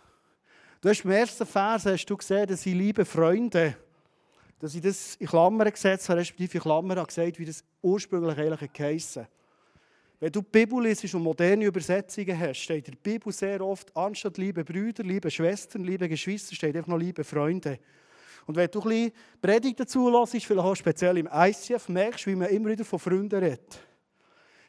Du 0.85 0.91
hast 0.91 1.03
im 1.03 1.13
ersten 1.13 1.47
Vers 1.47 1.87
hast 1.87 2.05
du 2.05 2.15
gesehen, 2.15 2.47
dass 2.47 2.67
ich 2.67 2.75
liebe 2.75 3.07
Freunde, 3.07 3.75
dass 4.59 4.75
ich 4.75 4.83
das 4.83 5.17
in 5.17 5.27
Klammern 5.27 5.71
gesetzt 5.71 6.11
habe, 6.11 6.21
respektive 6.21 6.59
in 6.59 6.61
Klammern 6.61 7.03
gesagt, 7.07 7.39
wie 7.39 7.47
das 7.47 7.65
ursprünglich 7.81 8.37
eigentlich 8.37 8.71
geheissen 8.71 9.27
Wenn 10.21 10.31
du 10.31 10.43
die 10.43 10.51
Bibel 10.51 10.83
liest 10.83 11.15
und 11.15 11.23
moderne 11.23 11.65
Übersetzungen 11.65 12.39
hast, 12.39 12.59
steht 12.59 12.87
in 12.87 12.99
der 13.03 13.13
Bibel 13.13 13.33
sehr 13.33 13.63
oft, 13.63 13.97
anstatt 13.97 14.37
liebe 14.37 14.63
Brüder, 14.63 15.03
liebe 15.05 15.31
Schwestern, 15.31 15.85
liebe 15.85 16.07
Geschwister, 16.07 16.55
steht 16.55 16.77
einfach 16.77 16.89
noch 16.89 16.99
liebe 16.99 17.25
Freunde. 17.25 17.79
Und 18.45 18.55
wenn 18.57 18.71
du 18.71 18.83
ein 18.83 18.89
bisschen 18.91 19.13
Predigt 19.41 19.81
dazu 19.81 20.11
lässt, 20.11 20.45
vielleicht 20.45 20.67
auch 20.67 20.75
speziell 20.75 21.17
im 21.17 21.31
ICF, 21.33 21.89
merkst 21.89 22.27
du, 22.27 22.31
wie 22.31 22.37
man 22.37 22.51
immer 22.51 22.69
wieder 22.69 22.85
von 22.85 22.99
Freunden 22.99 23.43
redet. 23.43 23.79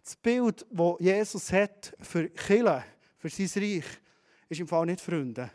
Das 0.02 0.16
Bild, 0.16 0.66
das 0.72 0.96
Jesus 0.98 1.52
hat 1.52 1.94
für 2.00 2.30
Kille, 2.30 2.86
für 3.18 3.28
sein 3.28 3.62
Reich, 3.62 3.84
ist 4.48 4.62
im 4.62 4.68
Fall 4.70 4.86
nicht 4.86 5.02
Freunde. 5.02 5.52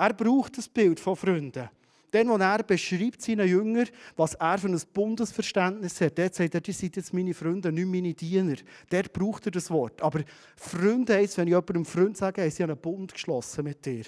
Er 0.00 0.14
braucht 0.14 0.56
das 0.56 0.66
Bild 0.66 0.98
von 0.98 1.14
Freunden. 1.14 1.68
Dann, 2.10 2.28
wo 2.30 2.36
er 2.36 2.62
beschreibt 2.62 3.20
seinen 3.20 3.46
Jünger, 3.46 3.84
was 4.16 4.32
er 4.32 4.56
für 4.56 4.68
ein 4.68 4.80
Bundesverständnis 4.94 6.00
hat, 6.00 6.18
dort 6.18 6.34
sagt 6.34 6.54
er, 6.54 6.62
die 6.62 6.72
sind 6.72 6.96
jetzt 6.96 7.12
meine 7.12 7.34
Freunde, 7.34 7.70
nicht 7.70 7.86
meine 7.86 8.14
Diener. 8.14 8.56
Dort 8.88 9.12
braucht 9.12 9.44
er 9.44 9.52
das 9.52 9.70
Wort. 9.70 10.00
Aber 10.00 10.22
Freunde 10.56 11.16
heisst, 11.16 11.36
wenn 11.36 11.48
ich 11.48 11.52
jemandem 11.52 11.84
Freund 11.84 12.16
sage, 12.16 12.40
haben 12.40 12.50
sie 12.50 12.62
einen 12.62 12.78
Bund 12.78 13.12
geschlossen 13.12 13.62
mit 13.62 13.84
dir. 13.84 14.04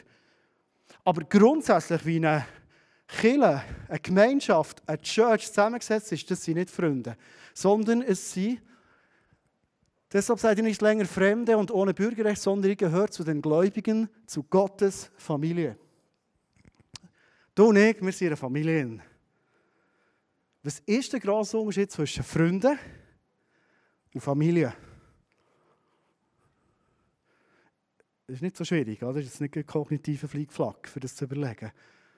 Aber 1.04 1.24
grundsätzlich 1.24 2.06
wie 2.06 2.16
eine 2.16 2.46
Kille, 3.06 3.62
eine 3.86 4.00
Gemeinschaft, 4.00 4.82
eine 4.88 5.02
Church 5.02 5.48
zusammengesetzt 5.48 6.10
ist, 6.12 6.30
das 6.30 6.42
sind 6.42 6.56
nicht 6.56 6.70
Freunde, 6.70 7.18
sondern 7.52 8.00
es 8.00 8.32
sind, 8.32 8.62
deshalb 10.10 10.40
seid 10.40 10.56
ihr 10.56 10.64
nicht 10.64 10.80
länger 10.80 11.04
Fremde 11.04 11.58
und 11.58 11.70
ohne 11.70 11.92
Bürgerrecht, 11.92 12.40
sondern 12.40 12.70
ihr 12.70 12.76
gehört 12.76 13.12
zu 13.12 13.24
den 13.24 13.42
Gläubigen, 13.42 14.08
zu 14.26 14.42
Gottes 14.42 15.10
Familie. 15.18 15.76
Du 17.54 17.66
und 17.66 17.76
ich, 17.76 18.00
wir 18.00 18.12
sind 18.12 18.28
eine 18.28 18.36
Familie. 18.36 19.00
Was 20.62 20.78
ist 20.86 21.12
der 21.12 21.20
grosse 21.20 21.58
Unterschied 21.58 21.90
zwischen 21.90 22.24
Freunden 22.24 22.78
und 24.14 24.20
Familie? 24.20 24.72
Das 28.26 28.36
ist 28.36 28.42
nicht 28.42 28.56
so 28.56 28.64
schwierig, 28.64 29.02
oder? 29.02 29.20
das 29.20 29.34
ist 29.34 29.40
nicht 29.42 29.54
ein 29.54 29.66
kognitiver 29.66 30.28
Fliegflack, 30.28 30.88
für 30.88 31.00
das 31.00 31.14
zu 31.14 31.26
überlegen. 31.26 31.70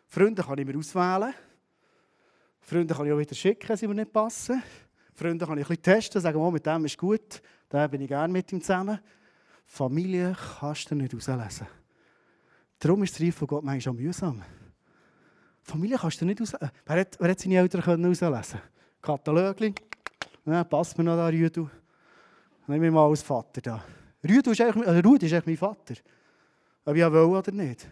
Freunde 0.06 0.44
kann 0.44 0.58
ich 0.58 0.66
mir 0.66 0.78
auswählen. 0.78 1.34
Freunde 2.60 2.94
kann 2.94 3.06
ich 3.06 3.12
auch 3.12 3.18
wieder 3.18 3.34
schicken, 3.34 3.76
sie 3.76 3.88
mir 3.88 3.94
nicht 3.94 4.12
passen. 4.12 4.62
Freunde 5.14 5.46
kann 5.46 5.58
ich 5.58 5.64
ein 5.64 5.68
bisschen 5.68 5.82
testen, 5.82 6.20
sagen, 6.20 6.38
oh, 6.38 6.50
mit 6.52 6.64
dem 6.64 6.84
ist 6.84 6.96
gut, 6.96 7.42
da 7.68 7.88
bin 7.88 8.02
ich 8.02 8.08
gerne 8.08 8.32
mit 8.32 8.52
ihm 8.52 8.60
zusammen. 8.60 9.00
Familie 9.66 10.36
kannst 10.60 10.90
du 10.90 10.94
nicht 10.94 11.12
auslesen. 11.12 11.66
Darum 12.78 13.02
ist 13.02 13.14
das 13.14 13.22
Reich 13.22 13.34
von 13.34 13.48
Gott 13.48 13.64
manchmal 13.64 13.94
auch 13.94 13.98
mühsam. 13.98 14.44
Familie 15.64 15.96
kannst 15.96 16.20
du 16.20 16.26
nicht 16.26 16.40
auslesen. 16.40 16.70
Wer 16.84 17.00
hat, 17.00 17.16
wer 17.18 17.30
hat 17.30 17.40
seine 17.40 17.56
Eltern 17.56 17.82
können 17.82 18.06
auslesen 18.06 18.60
Katalogli. 19.00 19.74
Ja, 20.44 20.62
passt 20.62 20.96
mir 20.96 21.04
noch 21.04 21.16
da, 21.16 21.28
Rüdu. 21.28 21.68
Nehmen 22.66 22.82
wir 22.82 22.92
mal 22.92 23.08
als 23.08 23.22
Vater 23.22 23.60
da. 23.60 23.84
Rüdu 24.22 24.50
ist 24.50 24.60
eigentlich, 24.60 24.86
also 24.86 25.08
Rudi 25.08 25.26
ist 25.26 25.32
eigentlich 25.32 25.60
mein 25.60 25.70
Vater. 25.70 25.94
Ob 26.84 26.94
ich 26.94 27.02
will 27.02 27.16
oder 27.16 27.52
nicht. 27.52 27.88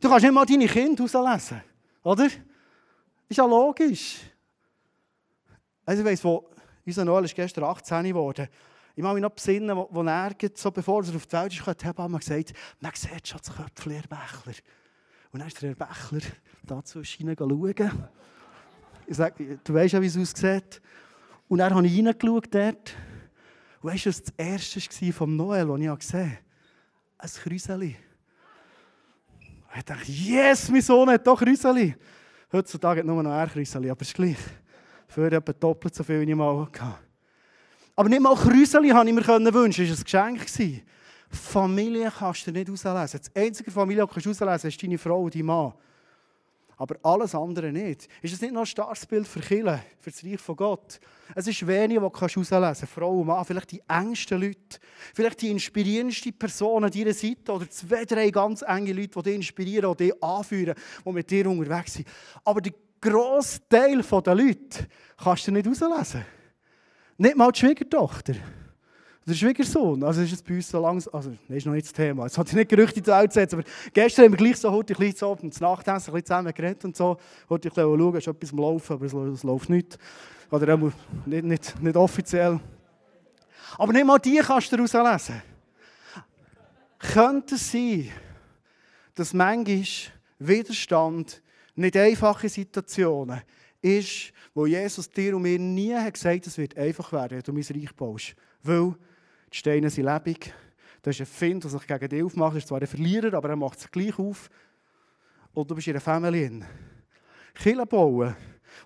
Du 0.00 0.08
kannst 0.08 0.24
nicht 0.24 0.32
mal 0.32 0.46
deine 0.46 0.66
Kinder 0.66 1.04
auslesen. 1.04 1.60
Oder? 2.02 2.26
Ist 3.28 3.36
ja 3.36 3.44
logisch. 3.44 4.20
Also 5.84 6.00
ich 6.02 6.08
weiss, 6.08 6.24
wo 6.24 6.48
unser 6.86 7.04
Noel 7.04 7.24
ist 7.24 7.34
gestern 7.34 7.64
18 7.64 8.04
geworden. 8.04 8.48
Ich 8.96 9.02
mag 9.02 9.12
mich 9.12 9.22
noch 9.22 9.30
besinnen, 9.30 9.76
wo, 9.76 9.88
wo 9.90 10.02
er, 10.02 10.32
so 10.54 10.70
bevor 10.70 11.04
er 11.04 11.14
auf 11.14 11.26
die 11.26 11.32
Welt 11.32 11.52
ist, 11.52 11.66
hat 11.66 11.84
Hebamme 11.84 12.18
gesagt, 12.18 12.52
man 12.80 12.92
sieht 12.94 13.28
schon 13.28 13.40
das 13.44 13.54
Köpfchen, 13.54 14.02
Bächler. 14.08 14.54
Und 15.34 15.40
dann 15.40 15.48
ist 15.48 15.60
der 15.60 15.70
Herr 15.70 15.88
Bächler 15.88 16.20
dazu 16.62 17.02
schauen. 17.02 17.90
Ich 19.04 19.16
sage, 19.16 19.58
du 19.64 19.74
weißt 19.74 19.94
ja, 19.94 20.00
wie 20.00 20.06
es 20.06 20.16
aussieht. 20.16 20.80
Und 21.48 21.58
dann 21.58 21.74
habe 21.74 21.84
ich 21.84 21.98
reingeschaut 21.98 22.54
dort. 22.54 22.94
Und 23.82 23.90
weißt 23.90 24.06
du, 24.06 24.10
das 24.10 24.22
erste 24.36 24.78
war 24.78 25.12
vom 25.12 25.34
Noel, 25.34 25.66
das 25.66 25.80
ich 25.80 25.98
gesehen 25.98 26.30
habe? 26.30 26.38
Ein 27.18 27.28
Krüseli. 27.28 27.96
Und 29.72 29.76
ich 29.76 29.84
dachte, 29.84 30.12
yes, 30.12 30.70
mein 30.70 30.82
Sohn 30.82 31.10
hat 31.10 31.26
doch 31.26 31.40
Krüseli. 31.40 31.96
Heutzutage 32.52 33.00
hat 33.00 33.06
nur 33.06 33.20
noch 33.20 33.32
ein 33.32 33.48
Krüseli, 33.48 33.90
aber 33.90 34.02
es 34.02 34.08
ist 34.08 34.14
gleich. 34.14 34.38
Für 35.08 35.32
etwa 35.32 35.52
doppelt 35.52 35.96
so 35.96 36.04
viel, 36.04 36.20
wie 36.20 36.30
ich 36.30 36.36
mal 36.36 36.60
hatte. 36.60 36.94
Aber 37.96 38.08
nicht 38.08 38.22
mal 38.22 38.36
Krüseli 38.36 38.90
konnte 38.90 39.08
ich 39.08 39.14
mir 39.16 39.54
wünschen, 39.54 39.88
das 39.88 40.12
war 40.12 40.24
ein 40.26 40.36
Geschenk. 40.36 40.84
Familie 41.34 42.12
kannst 42.16 42.46
du 42.46 42.52
nicht 42.52 42.70
auslesen. 42.70 43.20
Das 43.20 43.34
einzige 43.34 43.70
Familie, 43.70 44.06
die 44.06 44.20
du 44.20 44.30
auslesen 44.30 44.68
ist 44.68 44.82
deine 44.82 44.98
Frau 44.98 45.22
und 45.22 45.34
dein 45.34 45.44
Mann. 45.44 45.72
Aber 46.76 46.96
alles 47.02 47.34
andere 47.34 47.70
nicht. 47.70 48.08
Ist 48.20 48.34
es 48.34 48.40
nicht 48.40 48.52
noch 48.52 48.62
ein 48.62 48.66
starkes 48.66 49.06
Bild 49.06 49.28
für 49.28 49.40
Kirche, 49.40 49.80
für 50.00 50.10
das 50.10 50.24
Reich 50.24 50.40
von 50.40 50.56
Gott? 50.56 50.98
Es 51.34 51.46
ist 51.46 51.66
wenig, 51.66 52.00
was 52.00 52.12
du 52.12 52.40
auslesen 52.40 52.50
kannst. 52.50 52.84
Frau 52.86 53.20
und 53.20 53.26
Mann, 53.28 53.44
vielleicht 53.44 53.70
die 53.70 53.82
engsten 53.86 54.40
Leute, 54.40 54.78
vielleicht 55.14 55.40
die 55.42 55.50
inspirierendsten 55.50 56.32
Personen 56.32 56.86
an 56.86 56.90
deiner 56.90 57.14
Seite 57.14 57.52
oder 57.52 57.70
zwei, 57.70 58.04
drei 58.04 58.30
ganz 58.30 58.62
enge 58.62 58.92
Leute, 58.92 59.18
die 59.18 59.22
dich 59.22 59.34
inspirieren, 59.36 59.94
die 59.96 60.06
dich 60.06 60.22
anführen, 60.22 60.74
die 61.04 61.12
mit 61.12 61.30
dir 61.30 61.48
unterwegs 61.48 61.94
sind. 61.94 62.08
Aber 62.44 62.60
der 62.60 62.72
grosse 63.00 63.60
Teil 63.68 64.02
der 64.02 64.34
Leute 64.34 64.88
kannst 65.16 65.46
du 65.46 65.52
nicht 65.52 65.68
auslesen. 65.68 66.24
Nicht 67.16 67.36
mal 67.36 67.52
die 67.52 67.60
Schwiegertochter. 67.60 68.34
Der 69.26 69.32
Schwiegersohn, 69.32 70.04
also 70.04 70.20
ist 70.20 70.32
jetzt 70.32 70.46
bei 70.46 70.56
uns 70.56 70.68
so 70.68 70.78
langsam, 70.78 71.14
also 71.14 71.30
das 71.48 71.56
ist 71.56 71.64
noch 71.64 71.72
nicht 71.72 71.86
das 71.86 71.94
Thema, 71.94 72.24
jetzt 72.24 72.36
hat 72.36 72.46
ich 72.48 72.54
nicht 72.54 72.68
Gerüchte 72.68 73.00
die 73.00 73.10
Welt 73.10 73.28
gesetzt, 73.28 73.54
aber 73.54 73.62
gestern 73.94 74.26
haben 74.26 74.32
wir 74.32 74.36
gleich 74.36 74.58
so 74.58 74.70
heute 74.70 74.92
ein 74.92 74.98
bisschen 74.98 75.16
so 75.16 75.30
und 75.32 75.60
Nachtessen 75.62 76.10
ein 76.10 76.12
bisschen 76.12 76.26
zusammen 76.26 76.52
geredet 76.52 76.84
und 76.84 76.94
so, 76.94 77.16
heute 77.48 77.68
ich 77.68 77.74
schauen, 77.74 78.14
ist 78.16 78.26
etwas 78.26 78.52
am 78.52 78.58
Laufen, 78.58 78.92
aber 78.92 79.06
es 79.06 79.42
läuft 79.42 79.70
nicht. 79.70 79.98
Oder 80.50 80.76
nicht, 80.76 81.44
nicht, 81.44 81.82
nicht 81.82 81.96
offiziell. 81.96 82.60
Aber 83.78 83.92
nicht 83.94 84.04
mal 84.04 84.18
die 84.18 84.40
kannst 84.44 84.70
du 84.70 84.76
daraus 84.76 84.92
lesen. 84.92 85.42
Könnte 86.98 87.54
es 87.54 87.72
sein, 87.72 88.10
dass 89.14 89.32
manchmal 89.32 89.84
Widerstand, 90.38 91.42
nicht 91.74 91.96
einfache 91.96 92.48
Situationen, 92.48 93.40
ist, 93.80 94.32
wo 94.54 94.66
Jesus 94.66 95.10
dir 95.10 95.34
und 95.34 95.42
mir 95.42 95.58
nie 95.58 95.94
hat 95.94 96.14
gesagt, 96.14 96.46
es 96.46 96.58
wird 96.58 96.76
einfach 96.76 97.10
werden, 97.12 97.38
wenn 97.38 97.42
du 97.42 97.52
mein 97.52 97.82
Reich 97.82 97.94
baust. 97.94 98.34
Weil 98.62 98.94
die 99.54 99.58
Steine 99.58 99.88
sind 99.88 100.04
lebendig. 100.04 100.52
Das 101.00 101.14
ist 101.14 101.20
ein 101.20 101.26
Find, 101.26 101.62
der 101.62 101.70
sich 101.70 101.86
gegen 101.86 102.08
dich 102.08 102.22
aufmacht. 102.24 102.54
Er 102.54 102.58
ist 102.58 102.66
zwar 102.66 102.80
ein 102.80 102.86
Verlierer, 102.88 103.34
aber 103.34 103.50
er 103.50 103.56
macht 103.56 103.78
sich 103.78 103.90
gleich 103.90 104.18
auf. 104.18 104.50
Und 105.52 105.70
du 105.70 105.76
bist 105.76 105.86
in 105.86 105.92
einer 105.92 106.00
Familie. 106.00 106.66
Kille 107.54 107.86
bauen. 107.86 108.34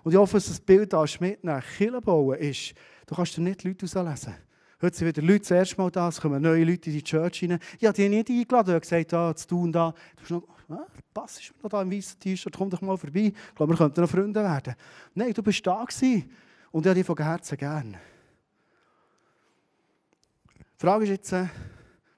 Und 0.03 0.11
ich 0.11 0.17
hoffe, 0.17 0.37
dass 0.37 0.45
das 0.45 0.59
Bild 0.59 0.93
da 0.93 1.03
mitnehmen. 1.19 1.63
Kille 1.75 1.99
bauen 1.99 2.37
ist, 2.37 2.75
du 3.07 3.15
kannst 3.15 3.35
dir 3.35 3.41
nicht 3.41 3.63
Leute 3.63 3.85
auslesen. 3.85 4.35
Heute 4.79 4.95
sind 4.95 5.07
wieder 5.07 5.23
Leute 5.23 5.39
das 5.39 5.51
erste 5.51 5.81
Mal 5.81 5.89
da, 5.89 6.07
es 6.07 6.21
kommen 6.21 6.39
neue 6.39 6.63
Leute 6.63 6.91
in 6.91 6.97
die 6.97 7.03
Church 7.03 7.43
rein. 7.43 7.59
Ich 7.79 7.85
habe 7.87 7.95
die 7.95 8.07
nicht 8.07 8.29
eingeladen, 8.29 8.69
ich 8.69 8.73
habe 8.75 8.79
gesagt, 8.79 9.13
ah, 9.13 9.35
zu 9.35 9.47
tun 9.47 9.71
da. 9.71 9.91
Du 10.15 10.19
bist 10.19 10.31
noch, 10.31 10.43
ah, 10.69 10.85
passt 11.13 11.49
du 11.49 11.53
noch 11.63 11.69
da 11.69 11.81
im 11.81 11.91
weißen 11.91 12.19
T-Shirt, 12.19 12.55
komm 12.55 12.69
doch 12.69 12.81
mal 12.81 12.95
vorbei. 12.95 13.33
Ich 13.33 13.55
glaube, 13.55 13.73
wir 13.73 13.77
könnten 13.77 14.01
noch 14.01 14.09
Freunde 14.09 14.41
werden. 14.41 14.75
Nein, 15.15 15.33
du 15.33 15.41
bist 15.41 15.65
da 15.65 15.83
gewesen. 15.83 16.29
Und 16.71 16.85
ich 16.85 16.89
habe 16.89 16.99
dich 16.99 17.05
von 17.05 17.17
Herzen 17.17 17.57
gern. 17.57 17.97
Die 20.79 20.85
Frage 20.85 21.03
ist 21.03 21.09
jetzt, 21.09 21.33
äh, 21.33 21.47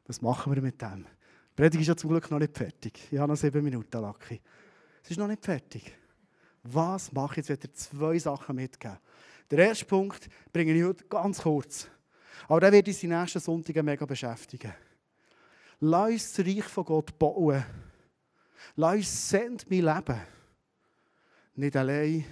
was 0.05 0.21
machen 0.21 0.53
wir 0.53 0.61
mit 0.61 0.79
dem? 0.79 1.03
Die 1.03 1.55
Predigt 1.55 1.81
ist 1.81 1.87
ja 1.87 1.95
zum 1.95 2.11
Glück 2.11 2.29
noch 2.29 2.37
nicht 2.37 2.55
fertig. 2.55 3.07
Ich 3.09 3.17
habe 3.17 3.31
noch 3.31 3.35
sieben 3.35 3.63
Minuten, 3.63 3.99
Lucky. 3.99 4.39
Es 5.03 5.09
ist 5.09 5.17
noch 5.17 5.25
nicht 5.25 5.43
fertig. 5.43 5.91
Was 6.61 7.11
mache 7.11 7.31
ich 7.31 7.37
jetzt? 7.37 7.49
Ich 7.49 7.57
werde 7.57 7.73
zwei 7.73 8.19
Sachen 8.19 8.55
mitgeben. 8.55 8.99
Der 9.49 9.65
erste 9.65 9.85
Punkt 9.85 10.29
bringe 10.53 10.73
ich 10.73 10.83
heute 10.83 11.03
ganz 11.05 11.41
kurz. 11.41 11.87
Aber 12.47 12.59
der 12.59 12.71
wird 12.71 12.87
uns 12.87 12.99
die 12.99 13.07
nächsten 13.07 13.39
Sonntage 13.39 13.81
mega 13.81 14.05
beschäftigen. 14.05 14.75
Lass 15.79 16.11
uns 16.11 16.33
das 16.33 16.45
Reich 16.45 16.65
von 16.65 16.85
Gott 16.85 17.17
bauen. 17.17 17.65
Lass 18.75 18.95
uns 18.95 19.29
send 19.29 19.71
mein 19.71 19.85
Leben. 19.85 20.21
Nicht 21.55 21.75
allein, 21.75 22.25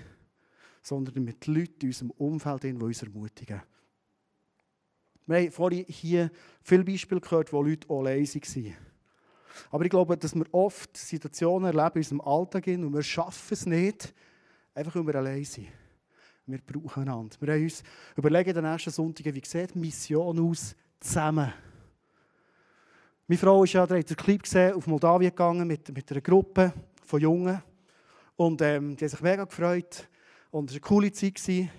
sondern 0.84 1.24
mit 1.24 1.48
Leuten 1.48 1.82
in 1.82 1.88
unserem 1.88 2.12
Umfeld, 2.12 2.64
die 2.66 2.74
uns 2.74 3.02
ermutigen. 3.02 3.64
Wir 5.30 5.38
haben 5.38 5.52
vorhin 5.52 5.86
hier 5.88 6.32
viele 6.64 6.84
Beispiele 6.84 7.22
gehört, 7.22 7.54
wo 7.54 7.62
Leute 7.62 7.88
auch 7.88 8.02
leise 8.02 8.40
waren. 8.40 8.76
Aber 9.70 9.84
ich 9.84 9.92
glaube, 9.92 10.18
dass 10.18 10.34
wir 10.34 10.46
oft 10.52 10.98
Situationen 10.98 11.68
erleben 11.68 11.98
in 11.98 12.00
unserem 12.00 12.22
Alltag 12.22 12.66
und 12.66 12.92
wir 12.92 13.04
schaffen 13.04 13.54
es 13.54 13.68
nicht, 13.68 14.16
einfach 14.74 14.96
weil 14.96 15.06
wir 15.06 15.16
allein 15.16 15.46
sind. 15.46 15.68
Wir 16.48 16.58
brauchen 16.58 17.04
einander. 17.04 17.36
Wir 17.42 17.54
haben 17.54 17.62
uns 17.62 17.84
überlegt, 18.16 18.56
den 18.56 18.64
nächsten 18.64 18.90
Sonntag, 18.90 19.26
wie 19.32 19.46
sieht 19.46 19.76
Mission 19.76 20.50
aus, 20.50 20.76
zusammen. 21.00 21.54
Meine 23.28 23.38
Frau 23.38 23.64
ist 23.64 23.74
ja, 23.74 23.82
hat 23.82 23.92
den 23.92 24.04
Clip 24.04 24.42
gesehen, 24.42 24.74
auf 24.74 24.88
Moldawien 24.88 25.30
gegangen 25.30 25.68
mit, 25.68 25.96
mit 25.96 26.10
einer 26.10 26.22
Gruppe 26.22 26.74
von 27.06 27.22
Jungen. 27.22 27.62
Und 28.36 28.64
ähm, 28.64 28.96
die 28.96 29.06
haben 29.06 29.10
sich 29.10 29.22
mega 29.22 29.44
gefreut. 29.44 30.10
Und 30.50 30.72
es 30.72 30.76
war 30.76 30.82
eine 30.82 30.88
coole 30.88 31.12
Zeit. 31.12 31.36
Gewesen. 31.36 31.70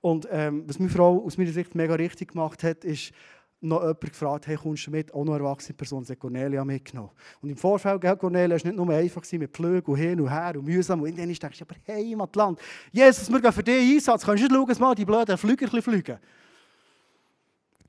Und 0.00 0.28
ähm, 0.30 0.64
was 0.66 0.78
meine 0.78 0.90
Frau 0.90 1.24
aus 1.24 1.36
meiner 1.36 1.52
Sicht 1.52 1.74
mega 1.74 1.94
richtig 1.94 2.32
gemacht 2.32 2.62
hat, 2.62 2.84
ist, 2.84 3.12
noch 3.60 3.80
jemand 3.80 4.00
gefragt, 4.00 4.46
hey, 4.46 4.56
kommst 4.56 4.86
du 4.86 4.90
mit? 4.90 5.12
Auch 5.12 5.24
noch 5.24 5.34
erwachsene 5.34 5.76
Person, 5.76 6.04
sie 6.04 6.12
hat 6.12 6.20
Cornelia 6.20 6.64
mitgenommen. 6.64 7.10
Und 7.40 7.50
im 7.50 7.56
Vorfeld, 7.56 8.00
gell, 8.00 8.16
Cornelia, 8.16 8.56
war 8.56 8.64
nicht 8.64 8.76
nur 8.76 8.90
einfach 8.90 9.22
mit 9.32 9.50
Pflügen 9.50 9.90
und 9.90 9.98
hin 9.98 10.20
und 10.20 10.30
her 10.30 10.54
und 10.56 10.64
mühsam. 10.64 11.02
Und 11.02 11.18
dann 11.18 11.28
denkst 11.28 11.40
du, 11.58 11.64
aber 11.64 11.74
hey, 11.84 12.14
Land, 12.34 12.60
Jesus, 12.92 13.30
wir 13.30 13.40
gehen 13.40 13.52
für 13.52 13.62
dich 13.62 13.94
Einsatz. 13.94 14.24
Kannst 14.24 14.44
du 14.44 14.46
nicht 14.46 14.54
schauen, 14.54 14.80
mal 14.80 14.94
die 14.94 15.04
blöden 15.04 15.36
Flüger 15.36 15.82
fliegen? 15.82 16.18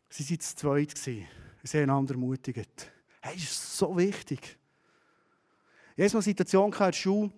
Sie 0.09 0.27
waren 0.27 0.39
zu 0.39 0.55
zweit. 0.55 0.97
Sie 0.97 1.25
haben 1.63 1.81
einander 1.83 2.15
ermutigt. 2.15 2.91
Hey, 3.21 3.35
das 3.35 3.43
ist 3.43 3.77
so 3.77 3.95
wichtig. 3.95 4.57
Ich 5.95 6.05
hatte 6.05 6.15
eine 6.15 6.21
Situation 6.23 6.71
in 6.71 6.77
der 6.79 6.93
Schule, 6.93 7.31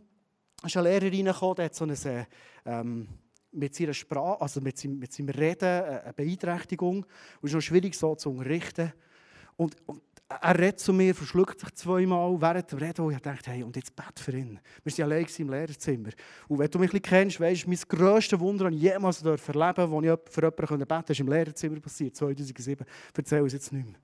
da 0.62 0.80
eine 0.80 0.90
Lehrerin 0.90 1.26
die 1.26 1.62
hat 1.64 1.76
so 1.76 1.84
eine, 1.84 2.28
ähm, 2.66 3.08
mit 3.52 3.76
seiner 3.76 3.94
Sprache, 3.94 4.42
also 4.42 4.62
mit 4.62 4.78
seinem, 4.78 5.00
mit 5.00 5.12
seinem 5.12 5.30
Reden 5.30 5.66
äh, 5.66 6.02
eine 6.04 6.14
Beeinträchtigung. 6.14 6.98
Und 6.98 7.08
es 7.44 7.50
ist 7.50 7.56
noch 7.56 7.62
schwierig 7.62 7.96
so 7.96 8.16
zu 8.16 8.32
unterrichten. 8.32 8.94
Und, 9.58 9.76
und 9.86 10.02
er 10.42 10.58
redet 10.58 10.80
zu 10.80 10.94
mir, 10.94 11.14
verschluckt 11.14 11.60
sich 11.60 11.74
zweimal 11.76 12.40
während 12.40 12.72
dem 12.72 12.80
Reden, 12.80 13.02
und 13.06 13.14
ich 13.14 13.20
dachte, 13.20 13.52
hey, 13.52 13.64
und 13.64 13.76
jetzt 13.76 13.96
bett 13.96 14.18
für 14.18 14.32
ihn. 14.32 14.60
Wir 14.84 14.92
sind 14.92 15.04
allein 15.04 15.28
im 15.38 15.50
Lehrerzimmer. 15.50 16.10
Und 16.48 16.60
wenn 16.60 16.72
du 16.72 16.80
mich 16.80 16.94
ein 16.94 17.02
kennst, 17.02 17.40
weißt 17.40 17.66
du, 17.66 17.70
mein 17.70 17.80
grösstes 17.88 18.40
Wunder, 18.40 18.66
das 18.66 18.74
ich 18.74 18.82
jemals 18.82 19.22
erleben 19.22 19.38
durfte, 19.38 19.92
wo 19.92 20.02
ich 20.02 20.20
für 20.30 20.42
jemanden 20.42 20.68
beten 20.68 20.88
konnte, 20.88 21.12
ist 21.12 21.20
im 21.20 21.28
Lehrerzimmer 21.28 21.80
passiert, 21.80 22.16
2007. 22.16 22.86
Ich 23.12 23.18
erzähle 23.18 23.46
es 23.46 23.54
jetzt 23.54 23.74
nicht 23.74 23.86
mehr. 23.86 24.00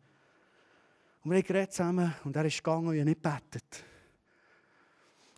Und 1.23 1.31
wir 1.31 1.61
haben 1.61 1.71
zusammen 1.71 2.13
und 2.23 2.35
er 2.35 2.45
ist 2.45 2.57
gegangen 2.57 2.87
und 2.87 2.93
ich 2.93 3.01
habe 3.01 3.09
nicht 3.09 3.23
gebetet. 3.23 3.83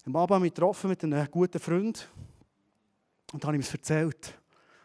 Am 0.05 0.15
Abend 0.15 0.35
habe 0.35 0.45
ich 0.45 0.51
mich 0.51 0.53
getroffen 0.55 0.89
mit 0.89 1.03
einem 1.03 1.27
guten 1.29 1.59
Freund 1.59 2.09
und 3.33 3.43
dann 3.43 3.49
habe 3.49 3.57
ich 3.57 3.65
ihm 3.65 3.67
es 3.67 3.73
erzählt. 3.73 4.33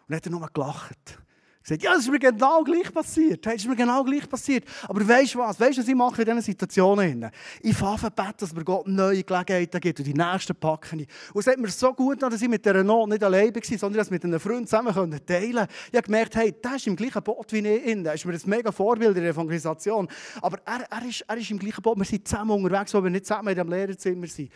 Und 0.06 0.10
dann 0.10 0.16
hat 0.16 0.26
er 0.26 0.30
nur 0.30 0.48
gelacht 0.52 1.18
gesagt, 1.64 1.82
ja, 1.82 1.94
das 1.94 2.02
ist 2.02 2.10
mir 2.10 2.18
genau 2.18 2.62
gleich 2.62 2.92
passiert. 2.92 3.44
Das 3.44 3.54
ist 3.54 3.66
mir 3.66 3.76
genau 3.76 4.04
gleich 4.04 4.28
passiert. 4.28 4.64
Aber 4.86 5.06
weißt 5.06 5.34
du 5.34 5.38
was? 5.38 5.58
Weißt 5.58 5.78
du, 5.78 5.82
was 5.82 5.88
ich 5.88 5.94
mache 5.94 6.22
in 6.22 6.26
diesen 6.26 6.42
Situationen? 6.42 7.30
Ich 7.62 7.76
fange 7.76 8.02
an 8.02 8.12
beten, 8.14 8.34
dass 8.38 8.54
mir 8.54 8.64
Gott 8.64 8.86
neue 8.86 9.24
Gelegenheiten 9.24 9.80
gibt 9.80 9.98
und 9.98 10.04
die 10.04 10.14
nächsten 10.14 10.54
packen 10.54 11.00
ich. 11.00 11.08
Und 11.32 11.40
es 11.40 11.46
hat 11.46 11.58
mir 11.58 11.68
so 11.68 11.92
gut 11.92 12.16
getan, 12.16 12.30
dass 12.30 12.42
ich 12.42 12.48
mit 12.48 12.64
dieser 12.64 12.84
Not 12.84 13.08
nicht 13.08 13.24
allein 13.24 13.54
war, 13.54 13.78
sondern 13.78 13.98
dass 13.98 14.10
mit 14.10 14.24
einem 14.24 14.38
Freund 14.38 14.68
zusammen 14.68 14.94
teilen 15.26 15.52
konnte. 15.54 15.68
Ich 15.90 15.96
habe 15.96 16.02
gemerkt, 16.02 16.36
hey, 16.36 16.52
der 16.52 16.76
ist 16.76 16.86
im 16.86 16.96
gleichen 16.96 17.22
Boot 17.22 17.52
wie 17.52 17.66
ich. 17.66 18.02
Der 18.02 18.14
ist 18.14 18.24
mir 18.24 18.34
ein 18.34 18.40
mega 18.44 18.70
Vorbild 18.70 19.16
in 19.16 19.22
der 19.22 19.32
Evangelisation. 19.32 20.08
Aber 20.42 20.58
er, 20.66 20.86
er, 20.90 21.08
ist, 21.08 21.24
er 21.26 21.36
ist 21.36 21.50
im 21.50 21.58
gleichen 21.58 21.82
Boot. 21.82 21.96
Wir 21.96 22.04
sind 22.04 22.28
zusammen 22.28 22.50
unterwegs, 22.50 22.92
wo 22.92 23.02
wir 23.02 23.10
nicht 23.10 23.26
zusammen 23.26 23.48
in 23.48 23.56
dem 23.56 23.68
Lehrerzimmer 23.68 24.26
sind. 24.26 24.50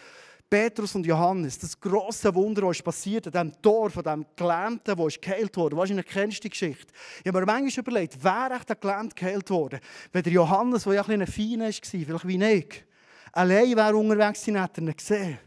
Petrus 0.51 0.95
und 0.95 1.05
Johannes, 1.05 1.59
das 1.59 1.79
große 1.79 2.35
Wunder, 2.35 2.63
was 2.63 2.81
passiert 2.81 3.27
an 3.27 3.51
diesem 3.51 3.63
Tor 3.63 3.91
von 3.91 4.03
diesem 4.03 4.25
Gelähmten, 4.35 4.97
der 4.97 5.07
geheilt 5.21 5.57
wurde. 5.57 5.77
Wahrscheinlich 5.77 6.07
kennst 6.07 6.39
du 6.39 6.43
die 6.43 6.51
Geschichte. 6.51 6.93
Ich 7.21 7.27
habe 7.27 7.41
mir 7.41 7.47
manchmal 7.47 7.83
überlegt, 7.83 8.17
wer 8.23 8.51
echt 8.57 8.69
der 8.69 8.77
Gelähmte 8.77 9.15
geheilt 9.15 9.51
wurde. 9.51 9.81
Wenn 10.11 10.23
der 10.23 10.33
Johannes, 10.33 10.85
der 10.85 10.95
ja 10.95 11.03
ein 11.03 11.19
bisschen 11.19 11.27
fein 11.27 11.61
war, 11.61 11.73
vielleicht 11.73 12.29
wie 12.29 12.45
ich, 12.45 12.85
allein 13.33 13.77
wäre 13.77 13.97
unterwegs 13.97 14.41
gewesen, 14.41 14.61
hätte 14.63 14.81
er 14.81 14.87
ihn 14.87 14.97
gesehen. 14.97 15.39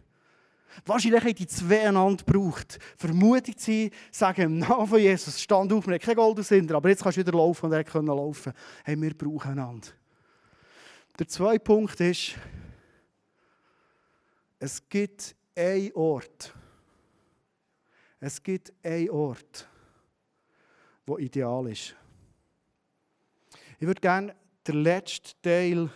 Wahrscheinlich 0.85 1.23
haben 1.23 1.35
die 1.35 1.47
zwei 1.47 1.87
einander 1.87 2.23
gebraucht. 2.23 2.79
Vermutet 2.95 3.59
sie, 3.59 3.91
sagen 4.11 4.41
im 4.41 4.57
Namen 4.59 4.87
von 4.87 4.99
Jesus, 4.99 5.41
stand 5.41 5.73
auf, 5.73 5.87
wir 5.87 5.95
haben 5.95 6.01
kein 6.01 6.15
Gold 6.15 6.39
aus 6.39 6.51
aber 6.51 6.89
jetzt 6.89 7.03
kannst 7.03 7.17
du 7.17 7.21
wieder 7.21 7.37
laufen 7.37 7.65
und 7.65 7.73
er 7.73 7.83
kann 7.83 8.05
laufen. 8.05 8.53
Hey, 8.83 9.01
wir 9.01 9.13
brauchen 9.15 9.51
einander. 9.51 9.87
Der 11.19 11.27
zweite 11.27 11.59
Punkt 11.59 11.99
ist, 11.99 12.35
es 14.61 14.87
gibt 14.87 15.35
einen 15.55 15.91
Ort. 15.93 16.53
Es 18.19 18.43
gibt 18.43 18.71
einen 18.83 19.09
Ort, 19.09 19.67
wo 21.07 21.17
ideal 21.17 21.67
ist. 21.67 21.95
Ich 23.79 23.87
würde 23.87 23.99
gerne 23.99 24.35
den 24.67 24.83
letzten 24.83 25.41
Teil 25.41 25.89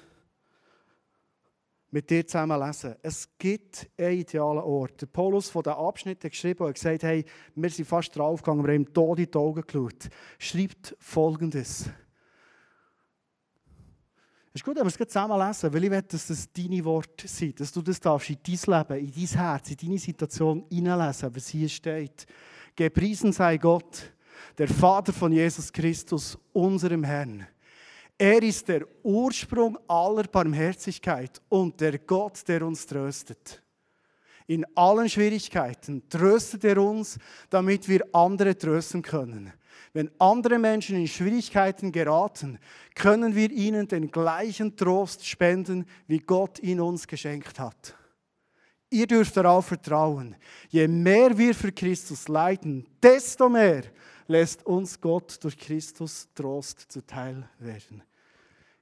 mit 1.91 2.09
dir 2.09 2.25
zusammen 2.25 2.59
lesen. 2.59 2.95
Es 3.03 3.29
gibt 3.37 3.87
einen 3.99 4.21
idealen 4.21 4.63
Ort. 4.63 4.99
Der 4.99 5.05
Paulus 5.05 5.51
von 5.51 5.61
diesem 5.61 5.77
Abschnitt 5.77 6.23
hat 6.23 6.31
geschrieben 6.31 6.65
und 6.65 6.73
gesagt, 6.73 7.03
hey, 7.03 7.23
wir 7.53 7.69
sind 7.69 7.87
fast 7.87 8.15
draufgegangen, 8.15 8.65
wir 8.65 8.73
haben 8.73 8.81
ihm 8.81 8.93
Tod 8.93 9.19
in 9.19 9.29
die 9.29 9.37
Augen 9.37 9.61
geschaut. 9.61 10.09
Schreibt 10.39 10.95
Folgendes. 10.99 11.91
Ist 14.55 14.63
gut, 14.63 14.77
wir 14.77 14.85
es 14.85 14.95
zusammen 14.95 15.37
lesen, 15.37 15.73
weil 15.73 15.83
ich 15.83 15.91
will, 15.91 16.01
dass 16.01 16.27
das 16.27 16.49
deine 16.53 16.85
Worte 16.85 17.27
sind, 17.27 17.59
dass 17.59 17.73
du 17.73 17.81
das 17.81 17.99
darfst 17.99 18.29
in 18.29 18.37
dein 18.41 18.77
Leben, 18.77 19.05
in 19.05 19.11
dein 19.13 19.37
Herz, 19.37 19.69
in 19.71 19.75
deine 19.75 19.99
Situation 19.99 20.63
hineinlesen, 20.69 21.35
was 21.35 21.49
hier 21.49 21.67
steht. 21.67 22.25
Gepriesen 22.73 23.33
sei 23.33 23.57
Gott, 23.57 24.13
der 24.57 24.69
Vater 24.69 25.11
von 25.11 25.33
Jesus 25.33 25.73
Christus, 25.73 26.37
unserem 26.53 27.03
Herrn. 27.03 27.45
Er 28.17 28.41
ist 28.41 28.65
der 28.69 28.87
Ursprung 29.03 29.77
aller 29.89 30.23
Barmherzigkeit 30.23 31.41
und 31.49 31.81
der 31.81 31.99
Gott, 31.99 32.47
der 32.47 32.65
uns 32.65 32.85
tröstet. 32.85 33.61
In 34.47 34.65
allen 34.73 35.09
Schwierigkeiten 35.09 36.07
tröstet 36.07 36.63
er 36.63 36.81
uns, 36.81 37.17
damit 37.49 37.89
wir 37.89 38.05
andere 38.13 38.57
trösten 38.57 39.01
können. 39.01 39.51
Wenn 39.95 40.11
andere 40.19 40.59
Menschen 40.59 40.97
in 40.97 41.07
Schwierigkeiten 41.07 41.93
geraten, 41.93 42.59
können 42.95 43.33
wir 43.33 43.49
ihnen 43.49 43.87
den 43.87 44.11
gleichen 44.11 44.75
Trost 44.75 45.25
spenden, 45.25 45.85
wie 46.05 46.17
Gott 46.17 46.59
ihn 46.59 46.81
uns 46.81 47.07
geschenkt 47.07 47.61
hat. 47.61 47.95
Ihr 48.89 49.07
dürft 49.07 49.37
darauf 49.37 49.67
vertrauen. 49.67 50.35
Je 50.67 50.89
mehr 50.89 51.37
wir 51.37 51.55
für 51.55 51.71
Christus 51.71 52.27
leiden, 52.27 52.85
desto 53.01 53.47
mehr 53.47 53.83
lässt 54.27 54.65
uns 54.65 54.99
Gott 54.99 55.41
durch 55.41 55.57
Christus 55.57 56.27
Trost 56.35 56.91
zuteil 56.91 57.47
werden. 57.59 58.03